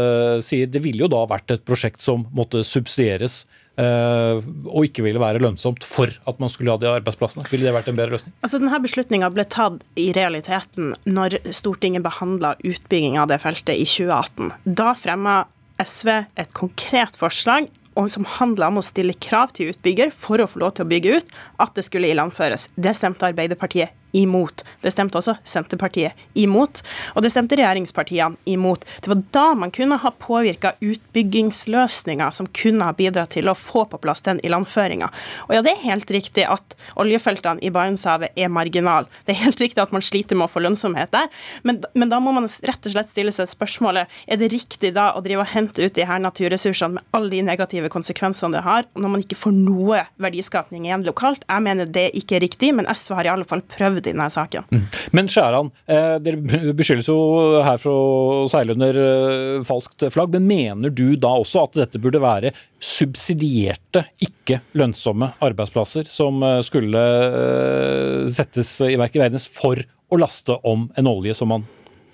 [0.45, 3.43] sier, det ville jo da vært et prosjekt som måtte subsidieres
[3.79, 7.45] og ikke ville være lønnsomt for at man skulle ha de arbeidsplassene?
[7.47, 8.33] Ville det vært en bedre løsning?
[8.43, 13.87] Altså denne Beslutninga ble tatt i realiteten når Stortinget behandla utbygging av det feltet i
[13.87, 14.51] 2018.
[14.83, 15.45] Da fremma
[15.79, 16.11] SV
[16.43, 17.71] et konkret forslag
[18.07, 21.19] som handla om å stille krav til utbygger for å få lov til å bygge
[21.19, 22.69] ut, at det skulle ilandføres.
[22.79, 24.65] Det stemte Arbeiderpartiet imot.
[24.83, 26.83] Det stemte også Senterpartiet imot,
[27.15, 28.87] og det stemte regjeringspartiene imot.
[29.03, 33.85] Det var da man kunne ha påvirka utbyggingsløsninger som kunne ha bidratt til å få
[33.91, 35.11] på plass den ilandføringa.
[35.49, 39.09] Og ja, det er helt riktig at oljefeltene i Barentshavet er marginal.
[39.27, 41.31] Det er helt riktig at man sliter med å få lønnsomhet der,
[41.67, 45.11] men, men da må man rett og slett stille seg spørsmålet er det riktig da
[45.17, 48.87] å drive og hente ut de her naturressursene med alle de negative konsekvensene det har,
[48.99, 51.45] når man ikke får noe verdiskapning igjen lokalt.
[51.49, 54.31] Jeg mener det ikke er riktig, men SV har i alle fall prøvd i denne
[54.33, 54.67] saken.
[54.73, 54.85] Mm.
[55.17, 57.19] Men Skjæran, eh, dere beskyldes jo
[57.65, 57.93] her for
[58.45, 60.35] å seile under eh, falskt flagg.
[60.35, 62.53] Men mener du da også at dette burde være
[62.83, 70.19] subsidierte, ikke lønnsomme arbeidsplasser som eh, skulle eh, settes i verk i verdens for å
[70.21, 71.67] laste om en olje som man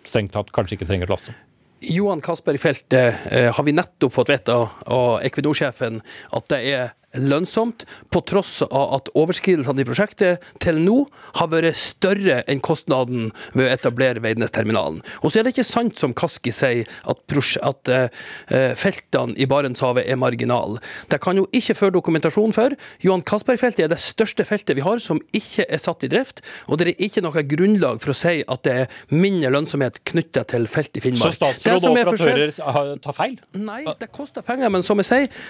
[0.04, 1.40] strengt tatt kanskje ikke trenger å laste om?
[1.84, 6.00] Johan Castberg-feltet eh, har vi nettopp fått vite av Equinor-sjefen
[6.32, 11.04] at det er lønnsomt, på tross av at overskridelsene i prosjektet til nå
[11.38, 15.00] har vært større enn kostnaden ved å etablere Veidnes-terminalen.
[15.22, 20.08] Og så er det ikke sant som Kaski sier, at, at uh, feltene i Barentshavet
[20.08, 20.80] er marginale.
[21.10, 22.74] Det kan jo ikke føre dokumentasjon for.
[23.04, 26.80] Johan Castberg-feltet er det største feltet vi har som ikke er satt i drift, og
[26.80, 30.68] det er ikke noe grunnlag for å si at det er mindre lønnsomhet knyttet til
[30.70, 31.34] felt i Finnmark.
[31.34, 33.36] Så statsråd og operatører tar feil?
[33.58, 35.44] Nei, det koster penger, men som jeg sier,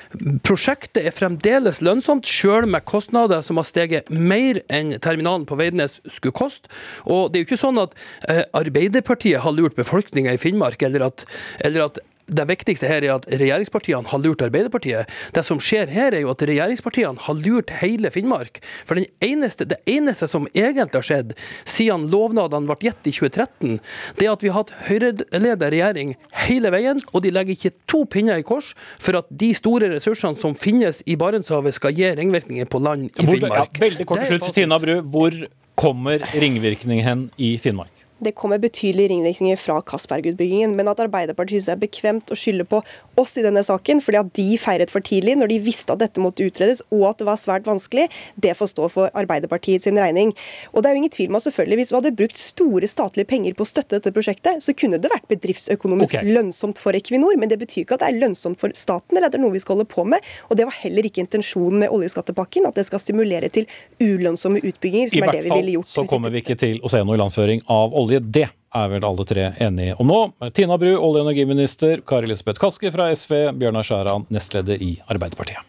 [0.46, 5.58] prosjektet er fremdeles fremdeles lønnsomt, sjøl med kostnader som har steget mer enn terminalen på
[5.60, 6.70] Veidnes skulle koste.
[7.06, 7.94] Og det er jo ikke sånn at
[8.28, 11.24] eh, Arbeiderpartiet har lurt befolkninga i Finnmark, eller at,
[11.62, 15.10] eller at det viktigste her er at regjeringspartiene har lurt Arbeiderpartiet.
[15.36, 18.62] Det som skjer her, er jo at regjeringspartiene har lurt hele Finnmark.
[18.88, 21.34] For eneste, det eneste som egentlig har skjedd
[21.68, 23.78] siden lovnadene ble gitt i 2013,
[24.18, 26.14] det er at vi har hatt Høyre-ledet regjering
[26.46, 28.72] hele veien, og de legger ikke to pinner i kors
[29.02, 33.26] for at de store ressursene som finnes i Barentshavet, skal gi ringvirkninger på land i
[33.26, 33.76] Finnmark.
[33.78, 34.96] Ja, veldig kort til slutt, Tina Bru.
[35.14, 35.36] Hvor
[35.78, 38.03] kommer ringvirkningen i Finnmark?
[38.22, 40.74] Det kommer betydelige ringvirkninger fra Castberg-utbyggingen.
[40.78, 42.80] Men at Arbeiderpartiet synes det er bekvemt å skylde på
[43.20, 46.22] oss i denne saken fordi at de feiret for tidlig når de visste at dette
[46.22, 48.06] måtte utredes og at det var svært vanskelig,
[48.40, 50.32] det får stå for Arbeiderpartiet sin regning.
[50.72, 53.30] Og det er jo ingen tvil om at selvfølgelig hvis du hadde brukt store statlige
[53.30, 56.34] penger på å støtte dette prosjektet, så kunne det vært bedriftsøkonomisk okay.
[56.36, 59.36] lønnsomt for Equinor, men det betyr ikke at det er lønnsomt for staten eller at
[59.36, 60.24] det er noe vi skal holde på med.
[60.50, 63.68] Og det var heller ikke intensjonen med oljeskattepakken, at det skal stimulere til
[64.02, 65.88] ulønnsomme utbygginger, som I er det vi ville gjort.
[65.88, 68.03] I hvert fall så kommer vi ikke til å se noe ilandføring av olje.
[68.08, 70.20] Det er vel alle tre enige om nå.
[70.54, 72.02] Tina Bru, olje- og energiminister.
[72.06, 73.52] Kari Elisabeth Kaski fra SV.
[73.60, 75.62] Bjørnar Skjæran, nestleder i Arbeiderpartiet.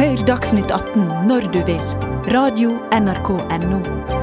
[0.00, 1.84] Hør Dagsnytt 18 når du vil.
[2.32, 4.19] Radio NRK Radio.nrk.no.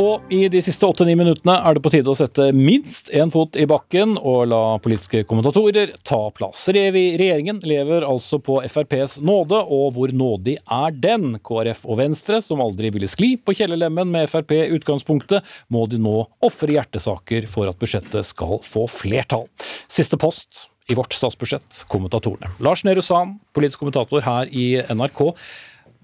[0.00, 3.58] Og i de siste åtte-ni minuttene er det på tide å sette minst én fot
[3.60, 6.62] i bakken og la politiske kommentatorer ta plass.
[6.72, 11.36] Regjeringen lever altså på FrPs nåde, og hvor nådig er den?
[11.44, 16.00] KrF og Venstre, som aldri ville skli på kjellerlemmen med Frp i utgangspunktet, må de
[16.00, 19.44] nå ofre hjertesaker for at budsjettet skal få flertall.
[19.92, 22.48] Siste post i vårt statsbudsjett, kommentatorene.
[22.64, 25.28] Lars Nehru Sand, politisk kommentator her i NRK.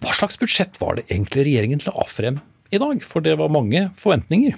[0.04, 2.36] Hva slags budsjett var det egentlig regjeringen la frem
[2.70, 4.56] i dag, for det var mange forventninger.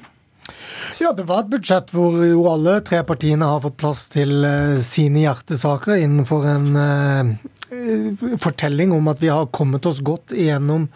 [1.00, 4.76] Ja, det var et budsjett hvor jo alle tre partiene har fått plass til uh,
[4.84, 10.88] sine hjertesaker innenfor en uh, fortelling om at vi har kommet oss godt igjennom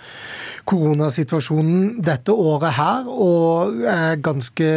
[0.68, 3.82] koronasituasjonen dette året her, og
[4.24, 4.70] ganske,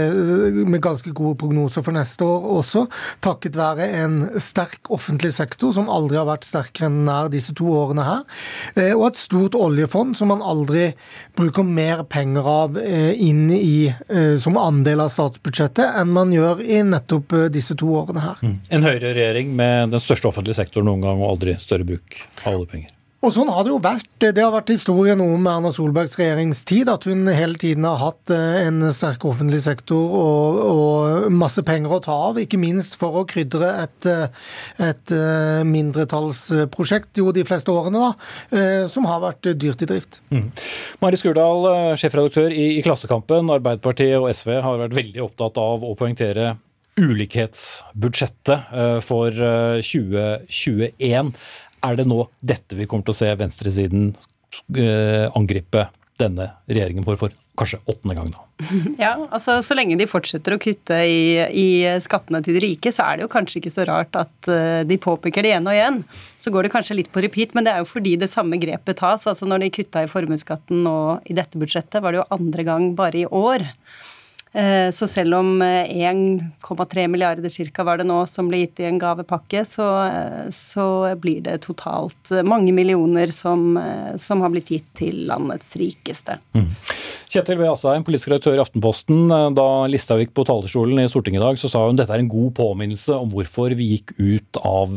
[0.68, 2.86] med ganske gode prognoser for neste år også,
[3.26, 7.56] takket være en sterk offentlig sektor som aldri har vært sterkere enn den er disse
[7.58, 8.26] to årene her,
[8.76, 10.90] eh, og et stort oljefond som man aldri
[11.38, 16.64] bruker mer penger av eh, inn i eh, som andel av statsbudsjettet enn man gjør
[16.64, 18.44] i nettopp disse to årene her.
[18.44, 18.60] Mm.
[18.74, 22.97] En høyreregjering med den største offentlige sektoren noen gang, og aldri større bruk av oljepenger.
[23.28, 24.08] Og sånn har det jo vært.
[24.24, 28.64] Det har vært historien om Erna Solbergs regjeringstid, at hun hele tiden har hatt eh,
[28.70, 33.26] en sterk offentlig sektor og, og masse penger å ta av, ikke minst for å
[33.28, 34.32] krydre et, eh,
[34.88, 38.12] et eh, mindretallsprosjekt, jo de fleste årene, da,
[38.94, 40.22] som har vært dyrt i drift.
[40.32, 40.48] Mm.
[41.04, 41.68] Mari Skurdal,
[42.00, 43.52] sjefredaktør i, i Klassekampen.
[43.58, 46.56] Arbeiderpartiet og SV har vært veldig opptatt av å poengtere
[46.98, 48.58] ulikhetsbudsjettet
[49.06, 49.30] for
[49.86, 51.30] 2021.
[51.88, 54.12] Er det nå dette vi kommer til å se venstresiden
[54.76, 58.44] eh, angripe denne regjeringen for, for kanskje åttende gang nå?
[59.04, 61.68] Ja, altså Så lenge de fortsetter å kutte i, i,
[62.04, 64.98] skattene til de rike, så er det jo kanskje ikke så rart at uh, de
[65.02, 66.02] påpeker det igjen og igjen.
[66.42, 69.00] Så går det kanskje litt på repeat, men det er jo fordi det samme grepet
[69.04, 69.28] tas.
[69.30, 70.98] altså Når de kutta i formuesskatten nå
[71.30, 73.68] i dette budsjettet, var det jo andre gang bare i år.
[74.52, 78.88] Eh, så selv om 1,3 eh, milliarder cirka var det nå som ble gitt i
[78.88, 80.88] en gavepakke, så, eh, så
[81.20, 83.76] blir det totalt mange millioner som,
[84.16, 86.40] som, har blitt gitt til landets rikeste.
[86.56, 86.72] Mm.
[87.28, 87.68] Kjetil B.
[87.68, 89.28] Asheim, politisk redaktør i Aftenposten.
[89.58, 92.32] Da Listhaug gikk på talerstolen i Stortinget i dag, så sa hun dette er en
[92.32, 94.96] god påminnelse om hvorfor vi gikk ut av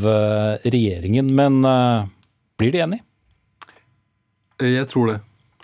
[0.62, 1.34] regjeringen.
[1.34, 1.58] Men
[2.60, 3.02] blir de enig?
[4.62, 5.22] Jeg tror det.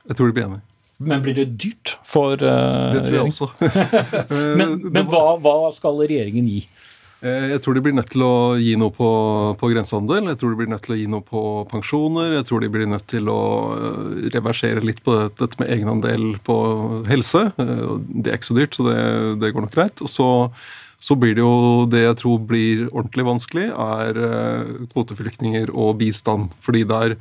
[0.09, 0.75] Jeg tror de blir enige.
[0.99, 3.51] Men blir det dyrt for uh, Det tror jeg også.
[4.59, 6.62] men, men hva, hva, skal regjeringen gi?
[7.24, 9.11] Eh, jeg tror de blir nødt til å gi noe på,
[9.57, 10.28] på, grensehandel.
[10.30, 12.34] Jeg tror de blir nødt til å gi noe på pensjoner.
[12.36, 13.42] Jeg tror de blir nødt til å
[13.76, 16.57] eh, reversere litt på dette med egenandel på
[17.09, 17.47] helse.
[17.57, 17.86] Eh,
[18.20, 18.99] det er ikke så dyrt, så det,
[19.40, 20.05] det går nok greit.
[20.05, 20.28] Og så,
[21.01, 24.22] så, blir det jo det jeg tror blir ordentlig vanskelig, er
[24.92, 26.53] kvoteflyktninger og bistand.
[26.61, 27.16] Fordi der,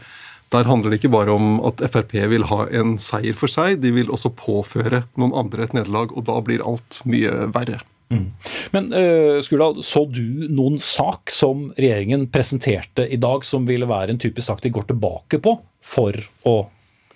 [0.54, 3.92] der handler det ikke bare om at Frp vil ha en seier for seg, de
[3.96, 7.82] vil også påføre noen andre et nederlag, og da blir alt mye verre.
[8.14, 8.28] Mm.
[8.76, 14.14] Men uh, Skula, så du noen sak som regjeringen presenterte i dag som ville være
[14.14, 16.58] en typisk sak de går tilbake på for å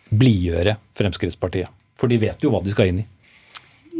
[0.09, 1.69] blidgjøre Fremskrittspartiet?
[1.99, 3.07] For de vet jo hva de skal inn i.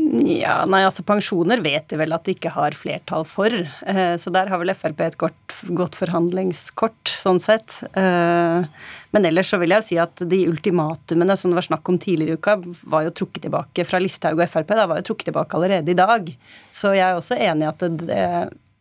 [0.10, 3.54] Ja, nei, altså Pensjoner vet de vel at de ikke har flertall for.
[3.54, 7.76] Eh, så der har vel Frp et godt, godt forhandlingskort, sånn sett.
[7.94, 8.66] Eh,
[9.14, 12.00] men ellers så vil jeg jo si at de ultimatumene som det var snakk om
[12.02, 12.58] tidligere i uka,
[12.90, 14.74] var jo trukket tilbake fra Listhaug og Frp.
[14.80, 16.34] Da var jo trukket tilbake allerede i dag.
[16.74, 18.26] Så jeg er også enig i at det,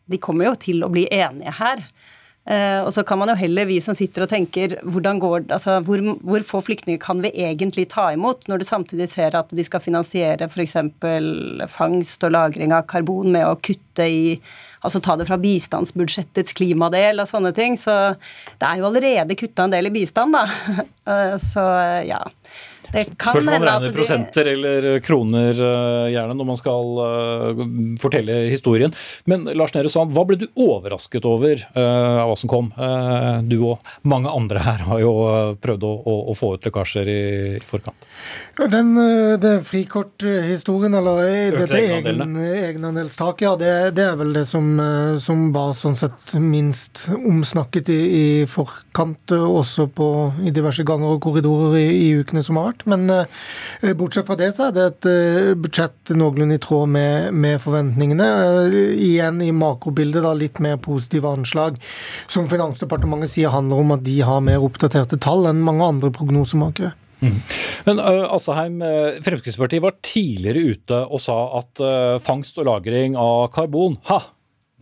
[0.08, 1.84] de kommer jo til å bli enige her.
[2.48, 6.00] Uh, og så kan man jo heller, vi som sitter og tenker, går, altså, hvor,
[6.24, 9.84] hvor få flyktninger kan vi egentlig ta imot, når du samtidig ser at de skal
[9.84, 10.78] finansiere f.eks.
[11.68, 14.24] fangst og lagring av karbon med å kutte i
[14.78, 17.74] Altså ta det fra bistandsbudsjettets klimadel og sånne ting.
[17.74, 17.90] Så
[18.60, 20.44] det er jo allerede kutta en del i bistand, da.
[21.02, 21.64] Uh, så
[22.06, 22.20] ja.
[22.88, 27.62] Spørsmål om man regner prosenter eller kroner, eh, gjerne, når man skal uh,
[28.00, 28.94] fortelle historien.
[29.28, 32.70] Men Lars Nehru Sand, hva ble du overrasket over av hva som kom?
[33.48, 35.12] Du og mange andre her har jo
[35.62, 37.20] prøvd å, å, å få ut lekkasjer i,
[37.58, 38.08] i forkant.
[38.58, 38.94] Den,
[39.38, 41.20] det frikorthistorien, eller
[41.54, 44.66] dette egen, egenandelstaket, ja, det, det, er vel det som,
[45.22, 50.08] som var sånn sett minst omsnakket i, i forkant, også på,
[50.42, 52.84] i diverse ganger og korridorer i, i ukene som har vært.
[52.90, 57.32] Men uh, bortsett fra det, så er det et uh, budsjett noenlunde i tråd med,
[57.34, 58.28] med forventningene.
[58.28, 61.78] Uh, igjen i makrobildet da litt mer positive anslag,
[62.30, 66.94] som Finansdepartementet sier handler om at de har mer oppdaterte tall enn mange andre prognosemakere.
[67.18, 67.36] Mm.
[67.88, 68.80] Men uh, Asheim,
[69.26, 74.20] Fremskrittspartiet var tidligere ute og sa at uh, fangst og lagring av karbon ha,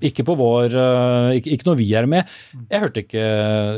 [0.05, 2.35] ikke på vår uh, ikke, ikke, når vi er med.
[2.69, 3.29] Jeg hørte ikke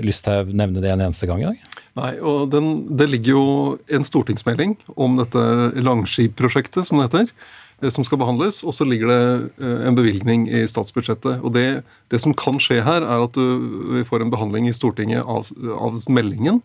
[0.07, 1.79] Lysthaug nevne det en eneste gang i dag.
[1.99, 3.47] Nei, og den, Det ligger jo
[3.91, 5.45] en stortingsmelding om dette
[5.83, 7.33] Langskip-prosjektet, som det heter,
[7.83, 8.61] eh, som skal behandles.
[8.65, 9.23] Og så ligger det
[9.65, 11.41] eh, en bevilgning i statsbudsjettet.
[11.43, 11.83] Og det,
[12.13, 15.51] det som kan skje her, er at du, vi får en behandling i Stortinget av,
[15.75, 16.63] av meldingen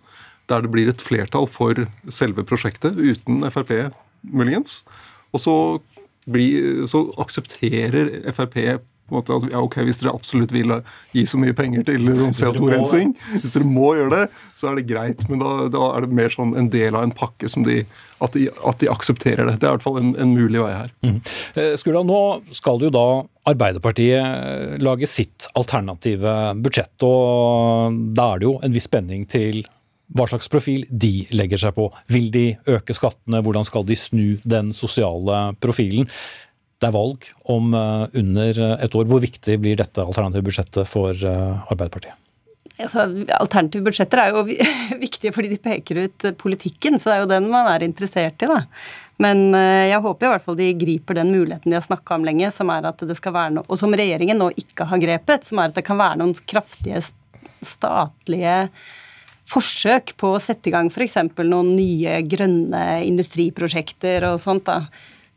[0.52, 4.82] der det blir et flertall for selve prosjektet, uten Frp, muligens.
[5.34, 5.56] Og så,
[6.30, 8.60] blir, så aksepterer Frp
[9.14, 10.72] måte, altså, ja, ok, Hvis dere absolutt vil
[11.14, 14.24] gi så mye penger til CO2-rensing, hvis dere må gjøre det,
[14.60, 15.26] så er det greit.
[15.30, 18.36] Men da, da, er det mer sånn en del av en pakke som de at,
[18.36, 19.60] de at de, aksepterer det.
[19.60, 20.91] Det er i hvert fall en, en mulig vei her.
[21.06, 21.20] Mm.
[21.60, 22.24] Eh, Skula, nå
[22.56, 23.08] skal jo da
[23.50, 26.96] Arbeiderpartiet lage sitt alternative budsjett.
[27.04, 29.66] og Da er det jo en viss spenning til
[30.14, 31.88] hva slags profil de legger seg på.
[32.12, 36.10] Vil de øke skattene, hvordan skal de snu den sosiale profilen?
[36.82, 39.08] Det er valg om eh, under et år.
[39.08, 42.20] Hvor viktig blir dette alternative budsjettet for eh, Arbeiderpartiet?
[42.82, 43.06] Altså,
[43.38, 44.43] alternative budsjetter er jo
[45.06, 48.49] viktige fordi de peker ut politikken, så det er jo den man er interessert i.
[48.49, 48.64] da.
[49.24, 52.26] Men eh, jeg håper i hvert fall de griper den muligheten de har snakka om
[52.28, 55.47] lenge, som er at det skal være noe, og som regjeringen nå ikke har grepet,
[55.47, 56.99] som er at det kan være noen kraftige
[57.64, 58.58] statlige
[59.50, 61.18] forsøk på å sette i gang f.eks.
[61.44, 64.70] noen nye grønne industriprosjekter og sånt.
[64.70, 64.86] da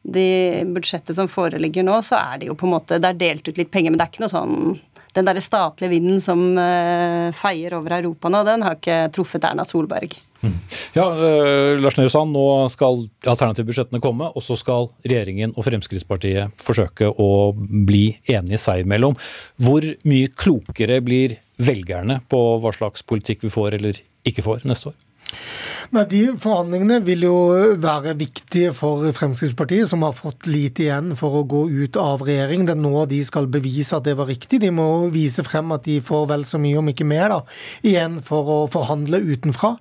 [0.06, 3.48] de budsjettet som foreligger nå, så er det jo på en måte Det er delt
[3.48, 4.76] ut litt penger, men det er ikke noe sånn
[5.16, 9.64] Den derre statlige vinden som uh, feier over Europa nå, den har ikke truffet Erna
[9.64, 10.12] Solberg.
[10.42, 10.56] Mm.
[10.96, 16.66] Ja, uh, Lars Nehru Sand, nå skal alternativbudsjettene komme, og så skal regjeringen og Fremskrittspartiet
[16.66, 19.16] forsøke å bli enige seg imellom.
[19.62, 24.92] Hvor mye klokere blir velgerne på hva slags politikk vi får eller ikke får neste
[24.92, 25.05] år?
[25.94, 27.36] Nei, De forhandlingene vil jo
[27.78, 32.64] være viktige for Fremskrittspartiet, som har fått lite igjen for å gå ut av regjering.
[32.66, 34.60] Det er nå de skal bevise at det var riktig.
[34.62, 37.38] De må vise frem at de får vel så mye, om ikke mer, da,
[37.86, 39.76] igjen for å forhandle utenfra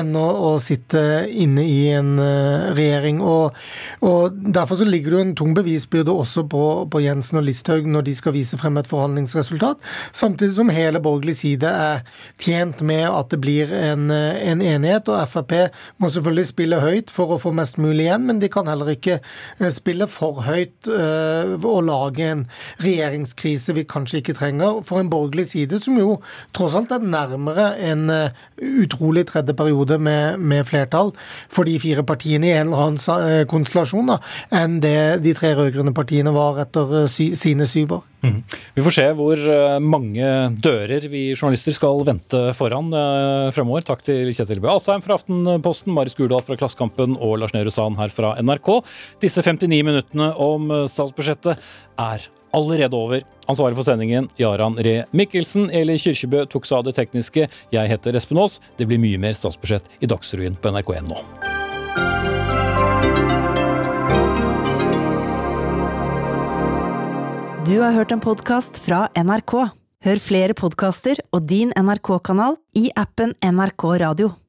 [0.00, 3.20] enn å, å sitte inne i en uh, regjering.
[3.20, 3.58] Og,
[4.06, 7.88] og, Derfor så ligger det jo en tung bevisbyrde også på, på Jensen og Listhaug
[7.90, 9.80] når de skal vise frem et forhandlingsresultat,
[10.16, 12.02] samtidig som hele borgerlig side er
[12.40, 14.89] tjent med at det blir en, en enighet.
[14.98, 15.54] Og Frp
[16.00, 19.18] må selvfølgelig spille høyt for å få mest mulig igjen, men de kan heller ikke
[19.20, 22.44] eh, spille for høyt eh, og lage en
[22.82, 26.18] regjeringskrise vi kanskje ikke trenger, for en borgerlig side som jo
[26.56, 28.44] tross alt er nærmere en eh,
[28.82, 31.14] utrolig tredje periode med, med flertall
[31.52, 34.20] for de fire partiene i en eller annen konstellasjon da,
[34.62, 38.06] enn det de tre rød-grønne partiene var etter sy, sine syv år.
[38.20, 38.40] Mm.
[38.76, 39.42] Vi får se hvor
[39.80, 40.26] mange
[40.60, 42.90] dører vi journalister skal vente foran
[43.54, 43.86] fremover.
[43.88, 44.68] Takk til Kjetil B.
[44.80, 48.70] Asheim fra Aftenposten, Marius Gurdal fra Klassekampen og Lars Nehru Sand her fra NRK.
[49.20, 51.60] Disse 59 minuttene om eh, statsbudsjettet
[52.00, 53.22] er allerede over.
[53.50, 55.68] Ansvaret for sendingen, Jaran Ree Mikkelsen.
[55.76, 57.46] Eli Kyrkjebø tok seg av det tekniske.
[57.74, 58.58] Jeg heter Espen Aas.
[58.80, 61.20] Det blir mye mer statsbudsjett i Dagsrevyen på NRK1 nå.
[67.68, 69.54] Du har hørt en podkast fra NRK.
[70.00, 74.30] Hør flere podkaster og din NRK-kanal i appen NRK Radio.